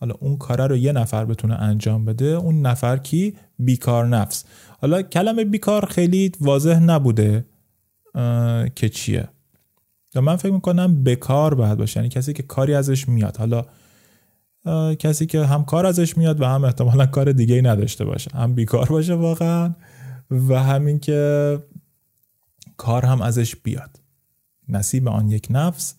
[0.00, 4.44] حالا اون کار رو یه نفر بتونه انجام بده اون نفر کی؟ بیکار نفس.
[4.80, 7.44] حالا کلمه بیکار خیلی واضح نبوده
[8.74, 9.28] که چیه.
[10.14, 13.36] من فکر می‌کنم بکار باید باشه یعنی کسی که کاری ازش میاد.
[13.36, 13.64] حالا
[14.94, 18.30] کسی که هم کار ازش میاد و هم احتمالا کار دیگه ای نداشته باشه.
[18.34, 19.74] هم بیکار باشه واقعا
[20.30, 21.58] و همین که
[22.82, 24.00] کار هم ازش بیاد.
[24.68, 25.94] نصیب آن یک نفس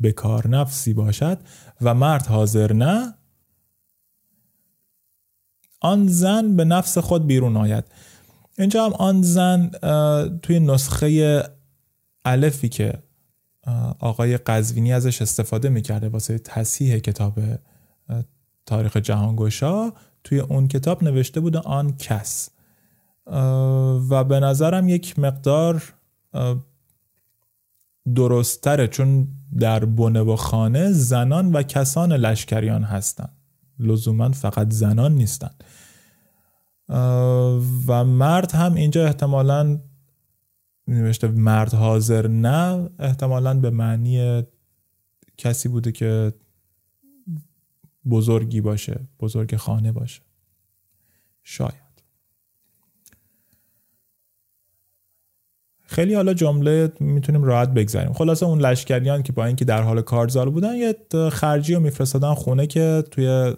[0.00, 1.38] به کار نفسی باشد
[1.80, 3.14] و مرد حاضر نه
[5.80, 7.84] آن زن به نفس خود بیرون آید.
[8.58, 9.70] اینجا هم آن زن
[10.42, 11.42] توی نسخه
[12.24, 13.02] الفی که
[13.98, 17.40] آقای قزوینی ازش استفاده می‌کرده واسه تصحیح کتاب
[18.66, 19.92] تاریخ جهانگشا
[20.24, 22.50] توی اون کتاب نوشته بوده آن کس.
[24.10, 25.94] و به نظرم یک مقدار
[28.14, 33.36] درستره چون در بنه و خانه زنان و کسان لشکریان هستند.
[33.78, 35.64] لزوما فقط زنان نیستند.
[37.86, 39.80] و مرد هم اینجا احتمالا
[40.86, 44.42] نوشته مرد حاضر نه احتمالا به معنی
[45.36, 46.32] کسی بوده که
[48.10, 50.22] بزرگی باشه بزرگ خانه باشه.
[51.42, 51.87] شاید.
[55.90, 58.12] خیلی حالا جمله می‌تونیم راحت بگذاریم.
[58.12, 60.96] خلاصه اون لشکریان که با اینکه در حال کارزار بودن یه
[61.30, 63.54] خرجی رو میفرستادن خونه که توی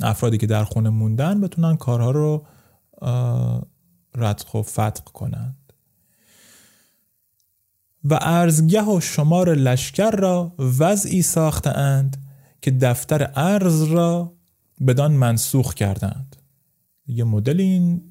[0.00, 2.46] افرادی که در خونه موندن بتونن کارها رو
[4.14, 5.72] ردخ و فتق کنند.
[8.04, 11.24] و ارزگه و شمار لشکر را وضعی
[11.64, 12.16] اند
[12.62, 14.32] که دفتر ارز را
[14.86, 16.36] بدان منسوخ کردند.
[17.06, 18.02] یه مدل این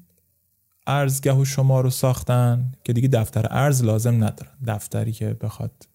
[0.88, 4.52] ارزگه و شما رو ساختن که دیگه دفتر ارز لازم ندارن.
[4.66, 5.88] دفتری که بخواد.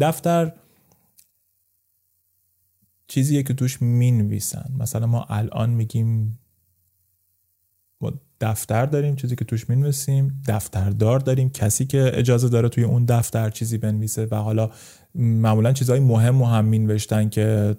[0.00, 0.52] دفتر
[3.08, 4.70] چیزیه که توش می‌نویسن.
[4.78, 6.38] مثلا ما الان میگیم
[8.00, 10.42] ما دفتر داریم چیزی که توش می‌نویسیم.
[10.48, 11.50] دفتردار داریم.
[11.50, 14.70] کسی که اجازه داره توی اون دفتر چیزی بنویسه و حالا
[15.14, 17.76] معمولا چیزهای مهم و هم مینوشتن که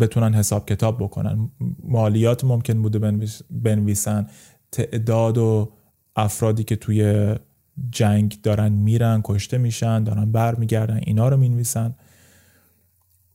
[0.00, 1.50] بتونن حساب کتاب بکنن.
[1.82, 4.26] مالیات ممکن بوده بنویسن.
[4.72, 5.72] تعداد و
[6.16, 7.34] افرادی که توی
[7.90, 11.94] جنگ دارن میرن کشته میشن دارن برمیگردن اینا رو می‌نویسن.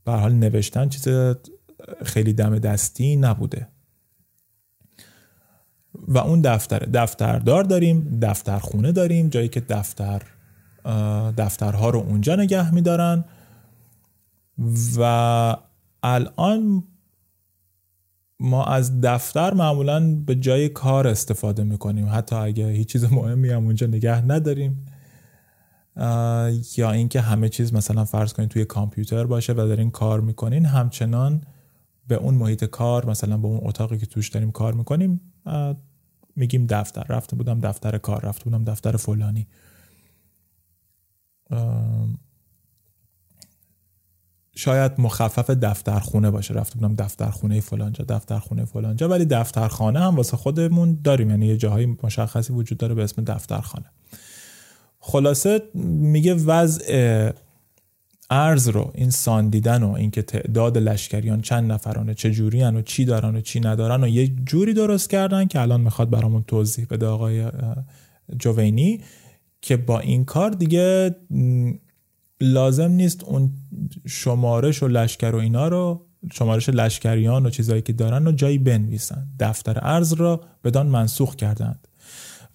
[0.06, 1.08] به حال نوشتن چیز
[2.06, 3.68] خیلی دم دستی نبوده.
[6.08, 10.22] و اون دفتر دفتردار داریم دفترخونه داریم جایی که دفتر
[11.38, 13.26] دفترها رو اونجا نگه میدارن.
[14.98, 15.56] و
[16.04, 16.84] الان
[18.40, 22.08] ما از دفتر معمولا به جای کار استفاده می‌کنیم.
[22.12, 24.86] حتی اگه هیچ چیز مهمی هم اونجا نگه نداریم
[26.78, 31.42] یا اینکه همه چیز مثلا فرض کنید توی کامپیوتر باشه و دارین کار می‌کنین همچنان
[32.08, 35.22] به اون محیط کار مثلا به اون اتاقی که توش داریم کار می‌کنیم
[36.36, 37.04] میگیم دفتر.
[37.10, 39.48] رفته بودم دفتر کار رفته بودم دفتر فلانی.
[44.60, 46.54] شاید مخفف دفترخونه باشه.
[46.54, 51.30] رفته بودم دفترخونه فلانجا دفترخونه فلانجا ولی دفترخانه هم واسه خودمون داریم.
[51.30, 53.86] یعنی یه جاهای مشخصی وجود داره به اسم دفترخانه.
[55.00, 57.32] خلاصه میگه وضع
[58.30, 63.36] ارز رو این ساندیدن و اینکه تعداد لشکریان چند نفرانه چه جوری و چی دارن
[63.36, 67.52] و چی ندارن و یه جوری درست کردن که الان می‌خواد برامون توضیح بده آقای
[68.40, 69.02] جوینی
[69.62, 71.16] که با این کار دیگه
[72.42, 73.52] لازم نیست اون
[74.06, 79.28] شمارش و لشکر و اینا رو شمارش لشکریان و چیزایی که دارن و جایی بنویسن.
[79.40, 81.88] دفتر ارز را بدان منسوخ کردند.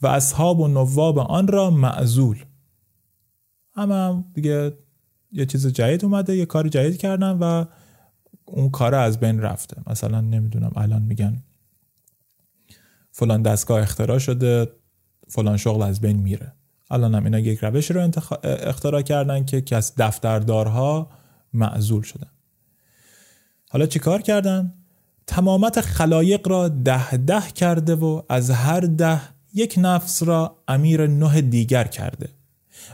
[0.03, 2.45] و اصحاب و نواب آن را معزول.
[3.77, 4.79] اما دیگه
[5.33, 7.65] یه چیز جدید اومده یه کار جدید کردن و
[8.45, 9.77] اون کار از بین رفته.
[9.87, 11.43] مثلا نمی‌دونم الان میگن
[13.11, 14.73] فلان دستگاه اختراع شده
[15.29, 16.53] فلان شغل از بین میره.
[16.91, 18.11] الان هم اینا یک روش رو
[18.45, 21.11] اختراع کردن که کس دفتردارها
[21.53, 22.31] معزول شدن
[23.71, 24.75] حالا چی کار کردن؟
[25.27, 29.21] تمامت خلایق را ده ده کرده و از هر ده
[29.55, 32.29] یک نفس را امیر نه دیگر کرده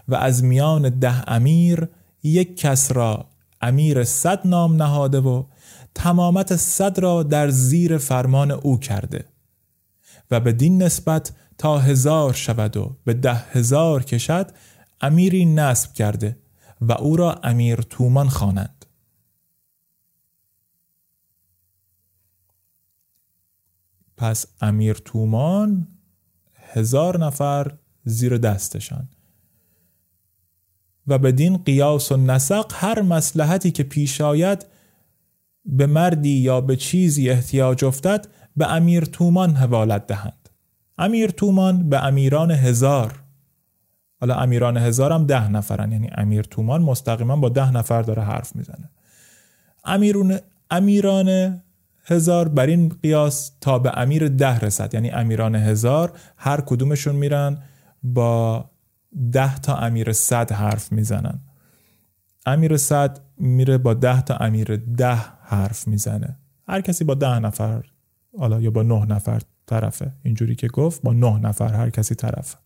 [0.09, 1.89] و از میان ده امیر
[2.23, 3.27] یک کس را
[3.61, 5.45] امیر صد نام نهاده و
[5.95, 9.25] تمامت صد را در زیر فرمان او کرده
[10.31, 14.51] و به دین نسبت تا هزار شود و به ده هزار کشد
[15.01, 16.39] امیری نصب کرده
[16.81, 18.87] و او را امیر تومان خوانند.
[24.17, 25.89] پس امیر تومان
[26.55, 29.09] هزار نفر زیر دستشان.
[31.07, 34.67] و بدین قیاس و نسق هر مسلحتی که پیش آید
[35.65, 40.40] به مردی یا به چیزی احتیاج افتد به امیر تومان حوالت دهند.
[41.01, 43.23] امیر تومان به امیران هزار.
[44.21, 48.57] حالا امیران هزار هم ده نفرن یعنی امیر تومان مستقیما با ده نفر داره حرف
[48.57, 48.91] می‌زنه.
[49.85, 50.39] امیرون
[50.71, 51.61] امیران
[52.05, 54.95] هزار بر این قیاس تا به امیر ده رسد.
[54.95, 57.63] یعنی امیران هزار هر کدومشون میرن
[58.03, 58.71] با
[59.33, 61.41] ده تا امیر صد حرف می‌زنن.
[62.47, 66.39] امیر صد میره با ده تا امیر ده حرف می‌زنه.
[66.69, 67.85] هر کسی با ده نفر
[68.39, 69.41] حالا یا با نه نفر
[69.71, 70.13] طرفه.
[70.23, 72.59] اینجوری که گفت با نه نفر هر کسی طرفه.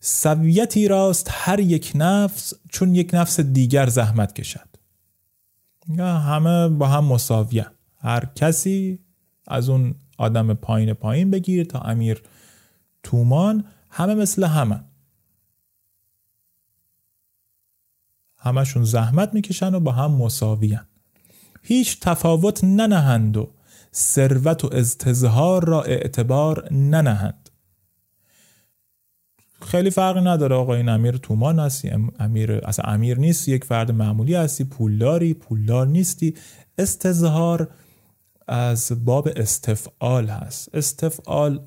[0.00, 4.68] سویتی راست هر یک نفس چون یک نفس دیگر زحمت کشد.
[5.98, 7.66] همه با هم مساویه.
[7.98, 8.98] هر کسی
[9.46, 12.22] از اون آدم پایین پایین بگیر تا امیر
[13.02, 14.84] تومان همه مثل همه.
[18.38, 20.86] همشون زحمت می‌کشن و با هم مساویان
[21.66, 23.50] هیچ تفاوت ننهند و
[23.94, 27.50] ثروت و ازتظهار را اعتبار ننهند.
[29.62, 34.34] خیلی فرقی نداره آقا این امیر تومان هستی؟ امیر اصلا امیر نیست یک فرد معمولی
[34.34, 36.34] هستی پولداری پولدار نیستی.
[36.78, 37.70] استظهار
[38.48, 40.74] از باب استفعال هست.
[40.74, 41.66] استفعال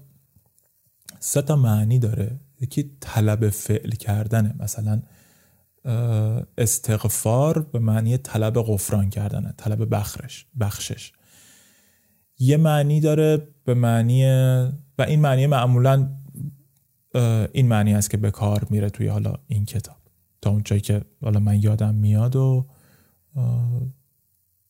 [1.20, 2.40] سه تا معنی داره.
[2.62, 4.56] یکی طلب فعل کردنه.
[4.60, 5.02] مثلا
[6.58, 11.12] استغفار به معنی طلب غفران کردنه طلب بخشش بخشش.
[12.40, 14.26] یه معنی داره به معنی
[14.98, 16.10] و این معنی معمولا
[17.54, 19.98] این معنی است که به کار میره توی حالا این کتاب.
[20.42, 22.68] تا اونجایی که حالا من یادم میاد و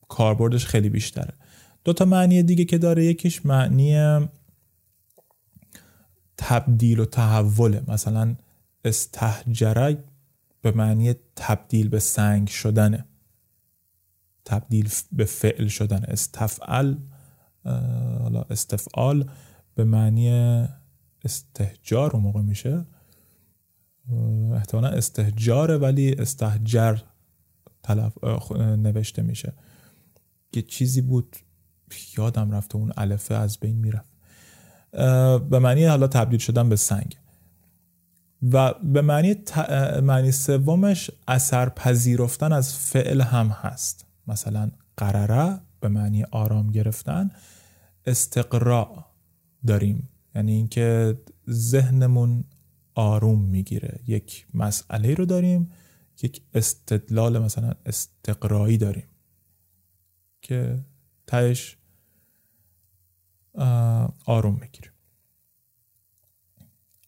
[0.07, 1.33] کاربردش خیلی بیشتره.
[1.83, 4.19] دو تا معنی دیگه که داره یکیش معنی
[6.37, 7.83] تبدیل و تحوله.
[7.87, 8.35] مثلا
[8.85, 10.03] استحجره
[10.61, 13.05] به معنی تبدیل به سنگ شدنه
[14.45, 16.03] تبدیل به فعل شدن.
[16.03, 16.95] استفعل
[18.19, 19.29] حالا استفعال
[19.75, 20.29] به معنی
[21.25, 22.85] استهجار اون موقع میشه.
[24.53, 26.99] احتمالا استهجاره ولی استهجر
[27.83, 28.17] تلف...
[28.57, 29.53] نوشته میشه.
[30.53, 31.35] یه چیزی بود
[32.17, 34.11] یادم رفته اون الفه از بین می‌رفت.
[35.49, 37.17] به معنی حالا تبدیل شدن به سنگ.
[38.41, 39.57] و به معنی, ت...
[39.99, 44.05] معنی سومش اثر پذیرفتن از فعل هم هست.
[44.27, 47.31] مثلا قرره به معنی آرام گرفتن
[48.05, 49.05] استقراء
[49.67, 50.09] داریم.
[50.35, 51.17] یعنی اینکه
[51.49, 52.43] ذهنمون
[52.95, 53.99] آروم می‌گیره.
[54.07, 55.71] یک مسئله رو داریم
[56.23, 59.07] یک استدلال مثلا استقرایی داریم.
[60.41, 60.79] که
[61.27, 61.77] تهش
[64.25, 64.88] آروم می‌گیریم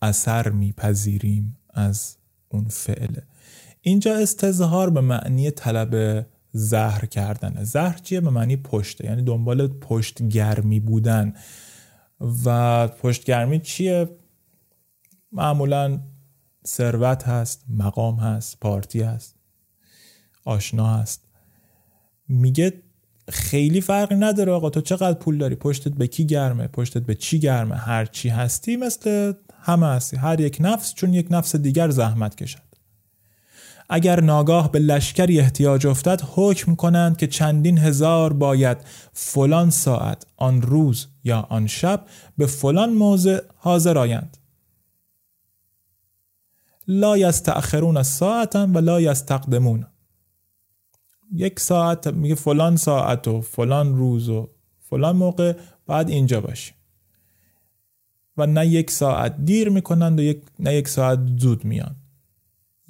[0.02, 2.18] اثر میپذیریم از
[2.50, 3.24] اون فعله
[3.82, 10.24] اینجا استظهار به معنی طلب زهر کردنه زهر چیه؟ به معنی پشته یعنی دنبال پشت
[10.24, 11.34] گرمی بودن.
[12.46, 14.10] و پشت گرمی چیه؟
[15.32, 16.00] معمولا
[16.68, 19.36] ثروت هست مقام هست پارتی هست
[20.46, 21.28] آشنا هست.
[22.28, 22.84] میگه
[23.32, 24.70] خیلی فرقی نداره آقا.
[24.70, 28.76] تو چقدر پول داری؟ پشتت به کی گرمه؟ پشتت به چی گرمه؟ هر چی هستی
[28.76, 30.18] مثل همه هستی.
[30.18, 32.72] هر یک نفس چون یک نفس دیگر زحمت کشد.
[33.90, 38.78] اگر ناگاه به لشکری احتیاج افتد حکم کنند که چندین هزار باید
[39.14, 42.06] فلان ساعت آن روز یا آن شب
[42.38, 44.38] به فلان موضع حاضر آیند.
[46.88, 49.86] لا یستأخرون ساعتا و لا یستقدمون.
[51.32, 55.54] یک ساعت میگه فلان ساعت و فلان روز و فلان موقع
[55.88, 56.74] بعد اینجا باشی
[58.38, 61.96] و نه یک ساعت دیر می‌کنند و یک نه یک ساعت زود میان.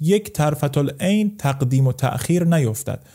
[0.00, 3.06] یک طرفت العین تقدیم و تأخیر نیفتد.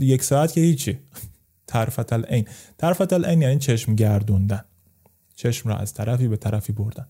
[0.00, 0.98] یک ساعت که هیچی.
[1.66, 4.64] طرفت العین طرفت العین یعنی چشم گردوندن.
[5.34, 7.06] چشم را از طرفی به طرفی بردن.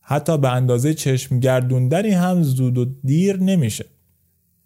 [0.00, 3.84] حتی به اندازه چشم گردوندنی هم زود و دیر نمیشه.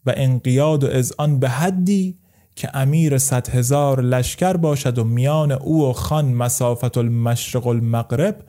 [0.06, 2.18] و انقیاد و آن به حدی
[2.56, 8.44] که امیر صد هزار لشکر باشد و میان او و خان مسافت المشرق المغرب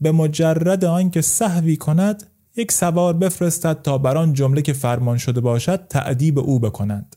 [0.00, 5.40] به مجرد آنکه صحوی کند یک سوار بفرستد تا بر آن جمله که فرمان شده
[5.40, 7.16] باشد تعدیب او بکنند.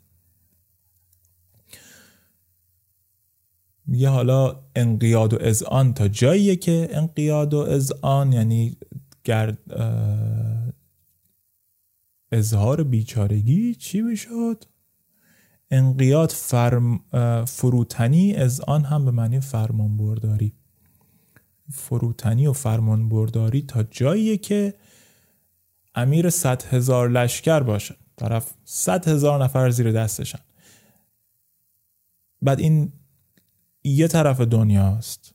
[3.88, 8.78] یه حالا انقیاد و اذعان تا جاییه که انقیاد و اذعان یعنی
[9.24, 9.58] گرد
[12.34, 14.64] اظهار بیچارگی چی بشد
[15.72, 17.00] انقیاد فرم
[17.46, 20.54] فروتنی از آن هم به معنی فرمان برداری
[21.72, 24.74] فروتنی و فرمان برداری تا جاییه که
[25.96, 30.40] امیر صد هزار لشکر باشه طرف صد هزار نفر زیر دستشن.
[32.42, 32.94] بعد این
[33.84, 35.34] یه طرف دنیاست.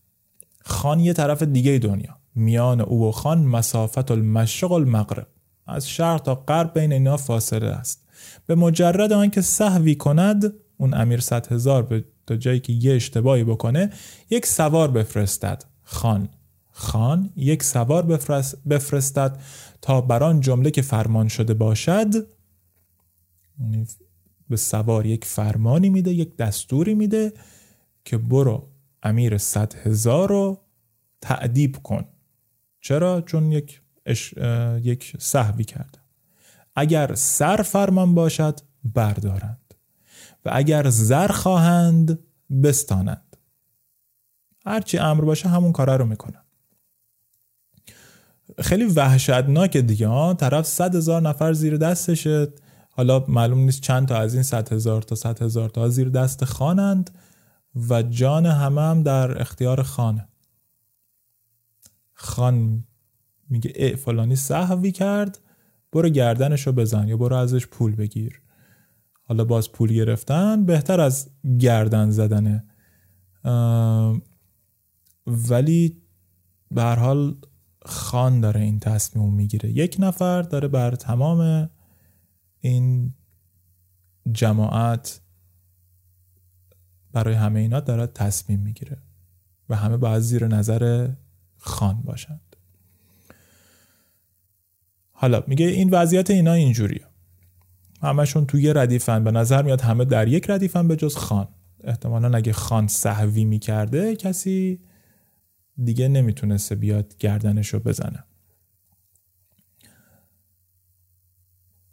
[0.60, 2.18] خان یه طرف دیگه دنیا.
[2.34, 5.28] میان او و خان مسافت المشرق المغرب.
[5.68, 8.08] از شرق تا غرب بین اینا فاصله است.
[8.46, 13.44] به مجرد آنکه صحوی کند اون امیر صد هزار به تا جایی که یه اشتباهی
[13.44, 13.90] بکنه
[14.30, 15.64] یک سوار بفرستد.
[15.82, 16.28] خان.
[16.70, 18.02] خان یک سوار
[18.70, 19.38] بفرستد
[19.82, 22.14] تا بر آن جمله که فرمان شده باشد
[23.60, 23.86] یعنی
[24.48, 27.32] به سوار یک فرمانی میده یک دستوری میده
[28.04, 28.68] که برو
[29.02, 30.58] امیر صد هزار رو
[31.20, 32.04] تعدیب کن.
[32.80, 33.80] چرا؟ چون یک,
[34.82, 35.98] یک صحبی کرده
[36.76, 39.74] اگر سر فرمان باشد بردارند.
[40.44, 42.18] و اگر زر خواهند
[42.62, 43.36] بستانند.
[44.66, 46.42] هرچی امر باشه همون کاره رو می‌کنن.
[48.60, 52.48] خیلی وحشتناکه دیگه ها طرف صد هزار نفر زیر دستشه.
[52.90, 56.44] حالا معلوم نیست چند تا از این صد هزار تا صد هزار تا زیر دست
[56.44, 57.10] خانند
[57.88, 60.28] و جان همه هم در اختیار خانه.
[62.14, 62.84] خان
[63.50, 65.38] میگه ای فلانی صحوی کرد
[65.92, 68.42] برو گردنش رو بزن یا برو ازش پول بگیر.
[69.24, 72.64] حالا باز پول گرفتن بهتر از گردن زدنه.
[75.26, 76.02] ولی
[76.70, 77.36] به هر حال
[77.84, 79.70] خان داره این تصمیم می‌گیره.
[79.70, 81.70] یک نفر داره بر تمام
[82.60, 83.14] این
[84.32, 85.20] جماعت
[87.12, 89.02] برای همه اینا داره تصمیم می‌گیره
[89.68, 91.10] و همه باید زیر نظر
[91.56, 92.47] خان باشند
[95.20, 97.06] حالا میگه این وضعیت اینا اینجوریه.
[98.02, 99.24] همشون توی یه ردیفن.
[99.24, 101.48] به نظر میاد همه در یک ردیفن به جز خان.
[101.84, 104.80] احتمالا اگه خان صحوی می‌کرده کسی
[105.84, 108.24] دیگه نمی‌تونسته بیاد گردنش رو بزنه.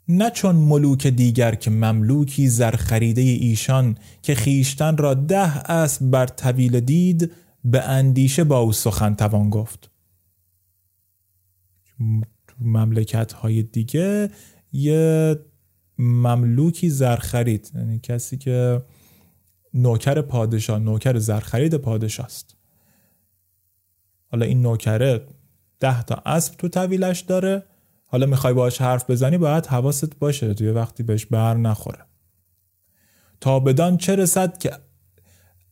[0.07, 6.25] نه چون ملوک دیگر که مملوکی زر خریده ایشان که خیشتن را ده اسب بر
[6.25, 7.31] طویل دید
[7.63, 9.89] به اندیشه با او سخن توان گفت.
[12.59, 14.29] مملکت های دیگه
[14.71, 15.35] یه
[15.99, 18.81] مملوکی زر خرید یعنی کسی که
[19.73, 22.55] نوکر پادشاه نوکر زرخرید پادشاه است
[24.31, 25.27] حالا این نوکره
[25.79, 27.63] ده تا اسب تو طویلش داره.
[28.05, 32.05] حالا می‌خوای باهاش حرف بزنی باید حواست باشه توی وقتی بهش بر نخوره.
[33.41, 34.71] تا بدان چه رسد که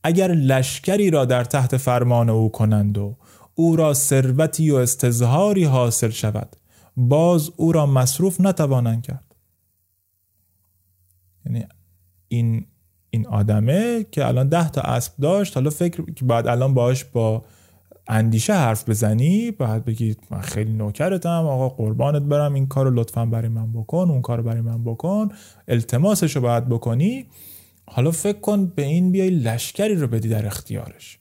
[0.02, 3.16] اگر لشکری را در تحت فرمان او کنند و
[3.54, 6.56] او را ثروتی و استظهاری حاصل شود
[6.96, 9.34] باز او را مصروف نتوانند کرد.
[11.46, 11.66] یعنی
[12.28, 12.66] این
[13.10, 17.44] این آدمه که الان ده تا اسب داشت حالا فکر که بعد الان باش با
[18.08, 23.48] اندیشه حرف بزنی بعد بگی من خیلی نوکرتم آقا قربانت برم این کارو لطفا برای
[23.48, 25.28] من بکن اون کارو برای من بکن
[25.68, 27.26] التماسش رو باید بکنی.
[27.86, 31.18] حالا فکر کن به این بیای لشکری رو بدی در اختیارش.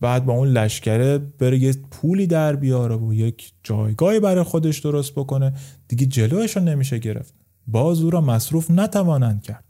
[0.00, 5.12] بعد با اون لشکره بره یه پولی در بیاره و یک جایگاهی برای خودش درست
[5.12, 5.52] بکنه.
[5.88, 7.34] دیگه جلوش رو نمیشه گرفت.
[7.66, 9.64] باز او را مصروف نتوانند کرد.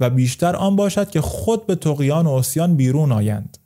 [0.00, 3.58] و بیشتر آن باشد که خود به تقیان و اسیان بیرون آیند.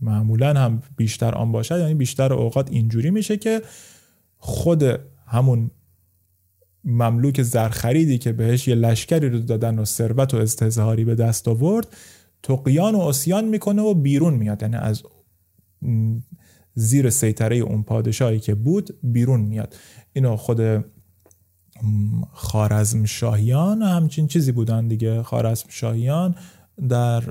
[0.00, 3.62] معمولا هم بیشتر آن باشد یعنی بیشتر اوقات اینجوری میشه که
[4.38, 5.70] خود همون
[6.84, 11.96] مملوک زرخریدی که بهش یه لشکری رو دادن و ثروت و استظهاری به دست آورد
[12.42, 14.62] تقیان و اسیان می‌کنه و بیرون میاد.
[14.62, 15.02] یعنی از
[16.74, 19.76] زیر سیطره اون پادشاهی که بود بیرون میاد.
[20.12, 20.84] اینو خود
[22.32, 25.22] خارزم شاهیان همچین چیزی بودن دیگه.
[25.22, 26.34] خارزم شاهیان
[26.88, 27.22] در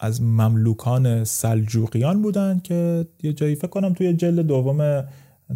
[0.00, 5.04] از مملوکان سلجوقیان بودن که یه جایی فکر کنم توی جلد دوم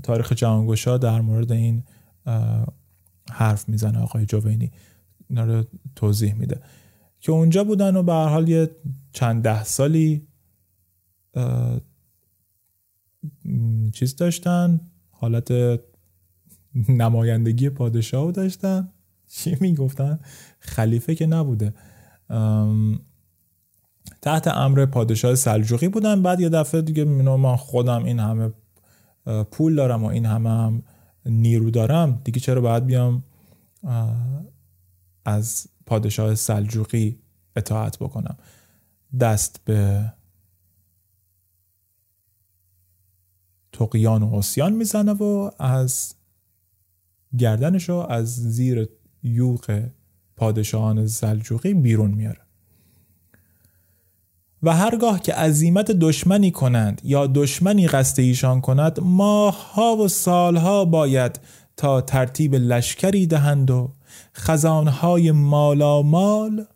[0.02, 1.82] تاریخ جهانگشا در مورد این
[3.30, 4.70] حرف می‌زنه آقای جوینی.
[5.32, 5.64] اینا رو
[5.96, 6.60] توضیح میده.
[7.20, 8.70] که اونجا بودن و به هر حال یه
[9.12, 10.28] چند ده سالی
[13.92, 14.80] چیز داشتن
[15.10, 15.52] حالت
[16.88, 18.88] نمایندگی پادشاه داشتن.
[19.28, 20.20] چی می‌گفتن؟
[20.58, 21.74] خلیفه که نبوده.
[24.22, 26.22] تحت امر پادشاه سلجوقی بودن.
[26.22, 28.52] بعد یه دفعه دیگه من خودم این همه
[29.50, 30.82] پول دارم و این همه هم
[31.26, 32.20] نیرو دارم.
[32.24, 33.24] دیگه چرا باید بیام
[35.24, 37.18] از پادشاه سلجوقی
[37.56, 38.36] اطاعت بکنم.
[39.20, 40.12] دست به
[43.72, 46.14] تقیان و حسیان می‌زنه و از
[47.38, 48.88] گردنش رو از زیر
[49.22, 49.82] یوق
[50.36, 52.40] پادشاهان سلجوقی بیرون میاره.
[54.62, 61.40] و هرگاه که عظیمت دشمنی کنند یا دشمنی قصد ایشان کند ماهها و سالها باید
[61.76, 63.92] تا ترتیب لشکری دهند و
[64.36, 66.66] خزانهای مالامال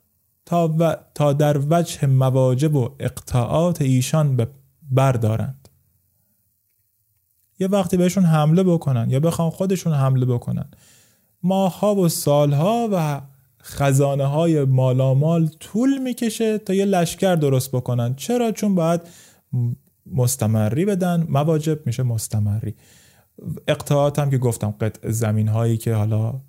[0.46, 4.46] تا, و تا در وجه مواجب و اقطاعات ایشان
[4.90, 5.68] بردارند.
[7.58, 10.70] یه وقتی بهشون حمله بکنن یا بخوان خودشون حمله بکنن
[11.42, 13.20] ماهها و سالها و
[13.62, 18.14] خزانه های مالامال طول می‌کشه تا یه لشکر درست بکنن.
[18.14, 19.00] چرا؟ چون باید
[20.06, 22.74] مستمری بدن مواجب میشه مستمری.
[23.68, 26.40] اقتاعات هم که گفتم قطع زمین هایی که حالا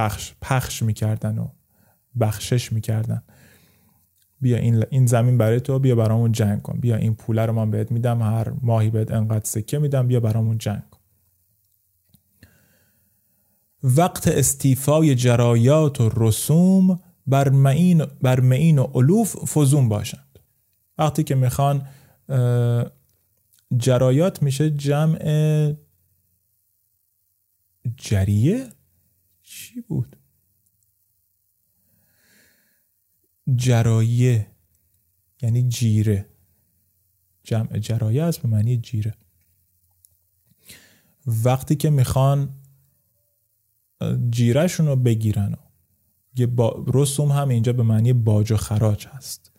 [0.00, 1.48] بخش پخش می‌کردن و
[2.20, 3.22] بخشش می‌کردن.
[4.40, 6.80] بیا این, این زمین برای تو بیا برامون جنگ کن.
[6.80, 10.58] بیا این پوله رو من بهت میدم هر ماهی بهت انقدر سکه میدم بیا برامون
[10.58, 11.00] جنگ کن.
[13.82, 20.38] وقت استیفای جرایات و رسوم بر معین, بر معین و علوف فزون باشند.
[20.98, 21.86] وقتی که می‌خوان
[23.76, 25.18] جرایات میشه جمع
[27.96, 28.68] جریه؟
[29.74, 30.16] چی بود؟
[33.56, 34.50] جرایه
[35.42, 36.26] یعنی جیره.
[37.42, 39.14] جمع جرایه است به معنی جیره.
[41.26, 42.54] وقتی که می‌خوان
[44.30, 45.56] جیرهشون رو بگیرن
[46.36, 49.52] یه با رسوم هم اینجا به معنی باج و خراج هست.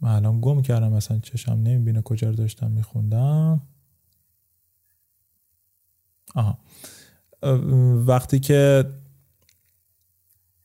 [0.00, 3.68] من الان گم کردم مثلا چشم نمی‌بینه کجا رو داشتم میخوندم.
[6.34, 6.58] آها.
[8.06, 8.84] وقتی که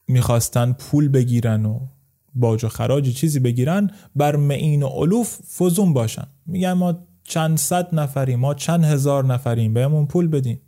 [0.07, 1.88] می‌خواستن پول بگیرن و
[2.36, 6.28] باج و خراج چیزی بگیرن بر معین و علوف فزون باشن.
[6.45, 10.59] میگن ما چند صد نفریم ما چند هزار نفریم بهمون پول بدین.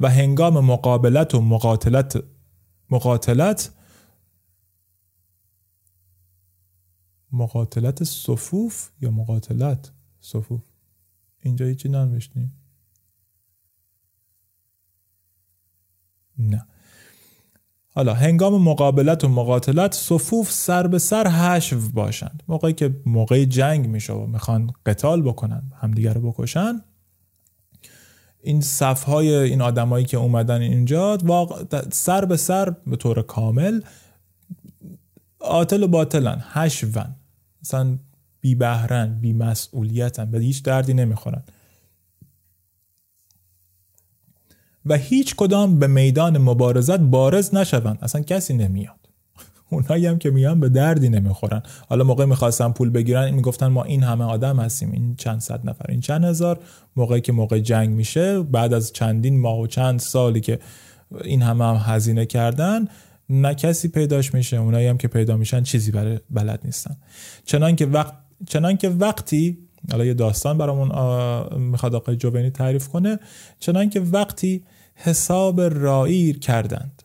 [0.00, 2.24] و هنگام مقابلت و مقاتلت
[2.90, 3.70] مقاتلت
[7.32, 10.62] مقاتلت صفوف یا مقاتلت صفوف؟
[11.42, 12.52] اینجا هیچی ننوشتیم.
[16.38, 16.66] نه.
[17.94, 22.42] حالا هنگام مقابلت و مقاتلت صفوف سر به سر حشو باشند.
[22.48, 26.82] موقعی که موقع جنگ میشه و می‌خوان قتال بکنن همدیگر رو بکشن
[28.42, 31.18] این صفهای این آدمایی که اومدن اینجا
[31.92, 33.80] سر به سر به طور کامل
[35.38, 36.44] آتل و باطلن.
[36.48, 37.14] هشون.
[37.62, 37.98] مثلا
[38.40, 41.42] بی بهرن بی مسئولیتن به هیچ دردی نمی‌خورن.
[44.86, 47.98] و هیچ کدام به میدان مبارزت بارز نشوند.
[48.02, 48.96] اصلا کسی نمیاد.
[49.70, 51.62] اونایی هم که میان به دردی نمی‌خورن.
[51.88, 54.92] حالا موقع می‌خواستن پول بگیرن می‌گفتن ما این همه آدم هستیم.
[54.92, 56.58] این چند صد نفر این چند هزار.
[56.96, 60.58] موقعی که موقع جنگ میشه بعد از چندین ماه و چند سالی که
[61.24, 62.88] این همه هم هزینه کردن
[63.30, 64.56] نه کسی پیداش میشه.
[64.56, 66.96] اونایی هم که پیدا میشن چیزی برای بلد نیستن.
[67.44, 68.12] چنان که وقت
[68.48, 69.58] چنان که وقتی
[69.90, 70.88] حالا یه داستان برامون
[71.58, 73.18] می‌خواد آقای جوینی تعریف کنه.
[73.60, 74.64] چنان که وقتی
[74.96, 77.02] حساب رایی کردند.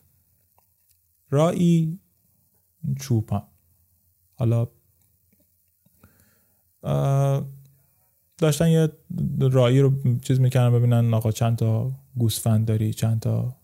[1.29, 1.99] رایی
[2.99, 3.43] چوپان
[4.33, 4.67] حالا
[8.37, 8.91] داشتن یه
[9.39, 13.55] رایی رو چیز می‌کنن ببینن آقا چند تا گوسفند داری چند تا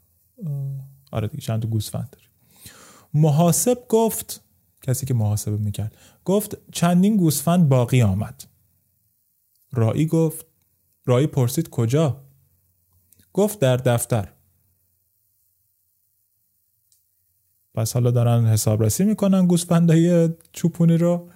[1.11, 2.25] آره دیگه چند تا گوسفند داری.
[3.13, 4.43] محاسب گفت
[4.81, 8.43] کسی که محاسبه می‌کرد گفت چندین گوسفند باقی آمد.
[9.71, 10.45] رایی گفت
[11.05, 12.26] رایی پرسید کجا؟
[13.37, 14.27] گفت در دفتر.
[17.75, 21.29] پس حالا دارن حسابرسی می‌کنن گوسفندای چوپونی رو.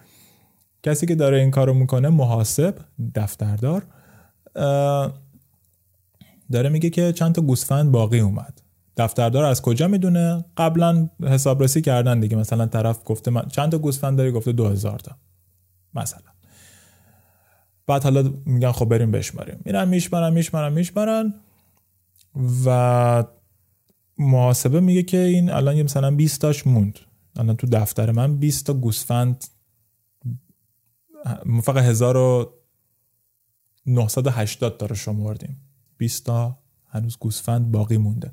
[0.83, 2.75] کسی که داره این کارو می‌کنه محاسب
[3.15, 3.83] دفتردار
[6.51, 8.61] داره میگه که چند تا گوسفند باقی اومد.
[8.97, 12.37] دفتردار از کجا می‌دونه؟ قبلا حسابرسی کردن دیگه.
[12.37, 15.15] مثلا طرف گفته من چند تا گوسفند داری؟ گفته 2000 تا.
[15.93, 16.31] مثلا.
[17.87, 19.61] بعد حالا میگن خب بریم بشماریم.
[19.65, 21.33] میرن میشمارن میشمارن میشمارن.
[22.65, 23.23] و
[24.17, 26.99] محاسبه میگه که این الان یه مثلا 20 تاش موند.
[27.35, 29.45] الان تو دفتر من 20 تا گوسفند
[31.63, 35.57] فقط 1980 تا رو شمردیم
[35.97, 36.57] 20 تا
[36.87, 38.31] هنوز گوسفند باقی مونده.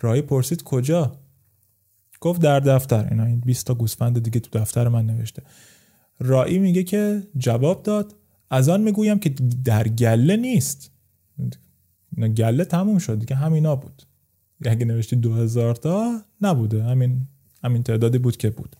[0.00, 1.18] رای پرسید کجا؟
[2.20, 3.08] گفت در دفتر.
[3.10, 5.42] اینا این 20 تا گوسفند دیگه تو دفتر من نوشته.
[6.18, 8.14] رایی میگه که جواب داد.
[8.50, 9.28] از آن می‌گویم که
[9.64, 10.90] در گله نیست.
[12.18, 14.02] گله تموم شد دیگه همینا بود.
[14.64, 16.84] اگه نوشتی دو هزار تا نبوده.
[16.84, 17.26] همین
[17.64, 18.76] همین تعدادی بود که بود.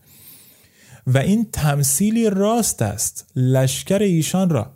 [1.07, 4.73] و این تمثیلی راست است لشکر ایشان را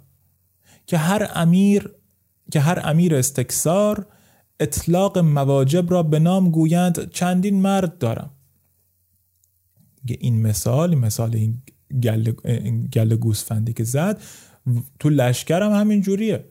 [0.87, 1.91] که هر امیر
[2.53, 4.07] که هر امیر استکسار
[4.61, 8.31] اطلاق مواجب را به نام گویند چندین مرد دارم.
[10.05, 11.63] این مثال مثال این
[12.03, 12.33] گل,
[12.93, 14.23] گل گوسفندی که زد
[14.99, 16.45] تو لشکرم همین جوریه.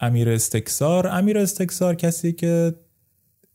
[0.00, 2.74] امیر استکسار امیر استکسار کسی که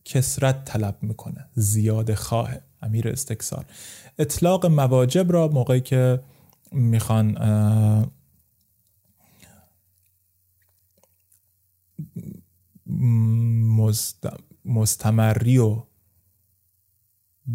[0.06, 3.66] کسرت طلب می‌کنه زیاد خواه امیر استکسار
[4.20, 6.22] اطلاق مواجب را موقعی که
[6.72, 7.38] می‌خوان
[14.66, 15.84] مستمری و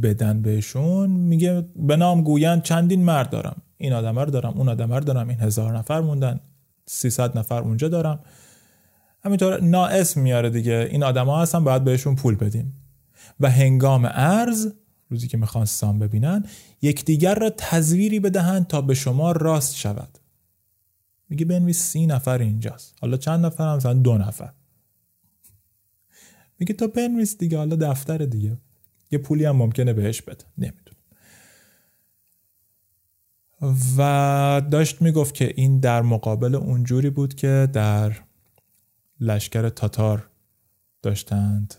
[0.03, 3.63] بدن بهشون میگه به نام گویند چندین مرد دارم.
[3.77, 5.29] این آدم رو دارم اون آدم رو دارم.
[5.29, 6.41] این هزار نفر موندن.
[6.87, 8.21] 300 نفر اونجا دارم.
[9.27, 10.89] همینطور ناقص میاره دیگه.
[10.91, 12.73] این آدما هستن باید بهشون پول بدیم.
[13.41, 14.73] و هنگام ارز
[15.09, 16.45] روزی که می‌خوان سام ببینن
[16.83, 20.19] یکدیگر را تزویری بدهند تا به شما راست شود.
[21.29, 22.95] میگه بنویس سی نفر اینجاست.
[23.01, 24.53] حالا چند نفر هم؟ مثلا دو نفر.
[26.59, 28.57] میگه تا بنویس دیگه حالا دفتر دیگه.
[29.11, 30.45] یه پولی هم ممکنه بهش بده.
[30.59, 30.95] نمیدون
[33.99, 38.13] و داشت می‌گفت که این در مقابل اونجوری بود که در
[39.21, 40.29] لشکر تاتار
[41.03, 41.75] داشتند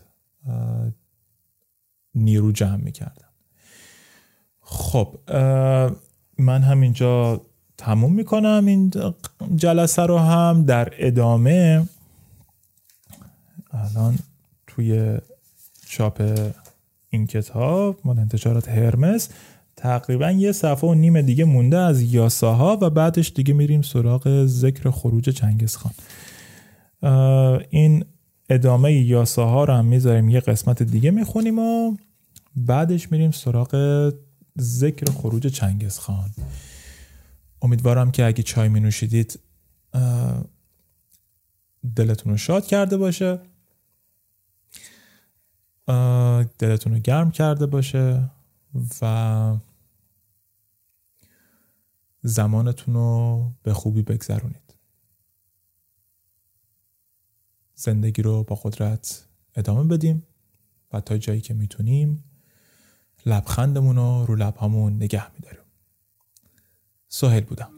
[2.14, 3.28] نیرو جمع می‌کردن
[4.60, 5.18] خب
[6.38, 7.40] من همینجا
[7.78, 8.66] تموم می‌کنم.
[8.66, 8.92] این
[9.56, 11.88] جلسه رو هم در ادامه
[13.70, 14.18] الان
[14.66, 15.18] توی
[15.88, 16.48] چاپ
[17.10, 19.28] این کتاب مال انتشارات هرمس
[19.76, 24.90] تقریبا یه صفحه و نیم دیگه مونده از یاساها و بعدش دیگه میریم سراغ ذکر
[24.90, 25.92] خروج چنگز خان.
[27.70, 28.04] این
[28.48, 31.96] ادامه یاساها رو هم می‌ذاریم یه قسمت دیگه می‌خونیم و
[32.56, 34.12] بعدش میریم سراغ
[34.60, 36.30] ذکر خروج چنگز خان.
[37.62, 39.40] امیدوارم که اگه چای می نوشیدید
[41.96, 43.38] دلتون رو شاد کرده باشه.
[46.58, 48.30] دلتون رو گرم کرده باشه
[49.02, 49.56] و
[52.22, 54.67] زمانتون رو به خوبی بگذرونید.
[57.80, 59.24] زندگی رو با قدرت
[59.54, 60.26] ادامه بدیم
[60.92, 62.24] و تا جایی که می‌تونیم
[63.26, 65.62] لبخندمون رو رو لبهامون نگه میداریم.
[67.08, 67.77] سهل بودم.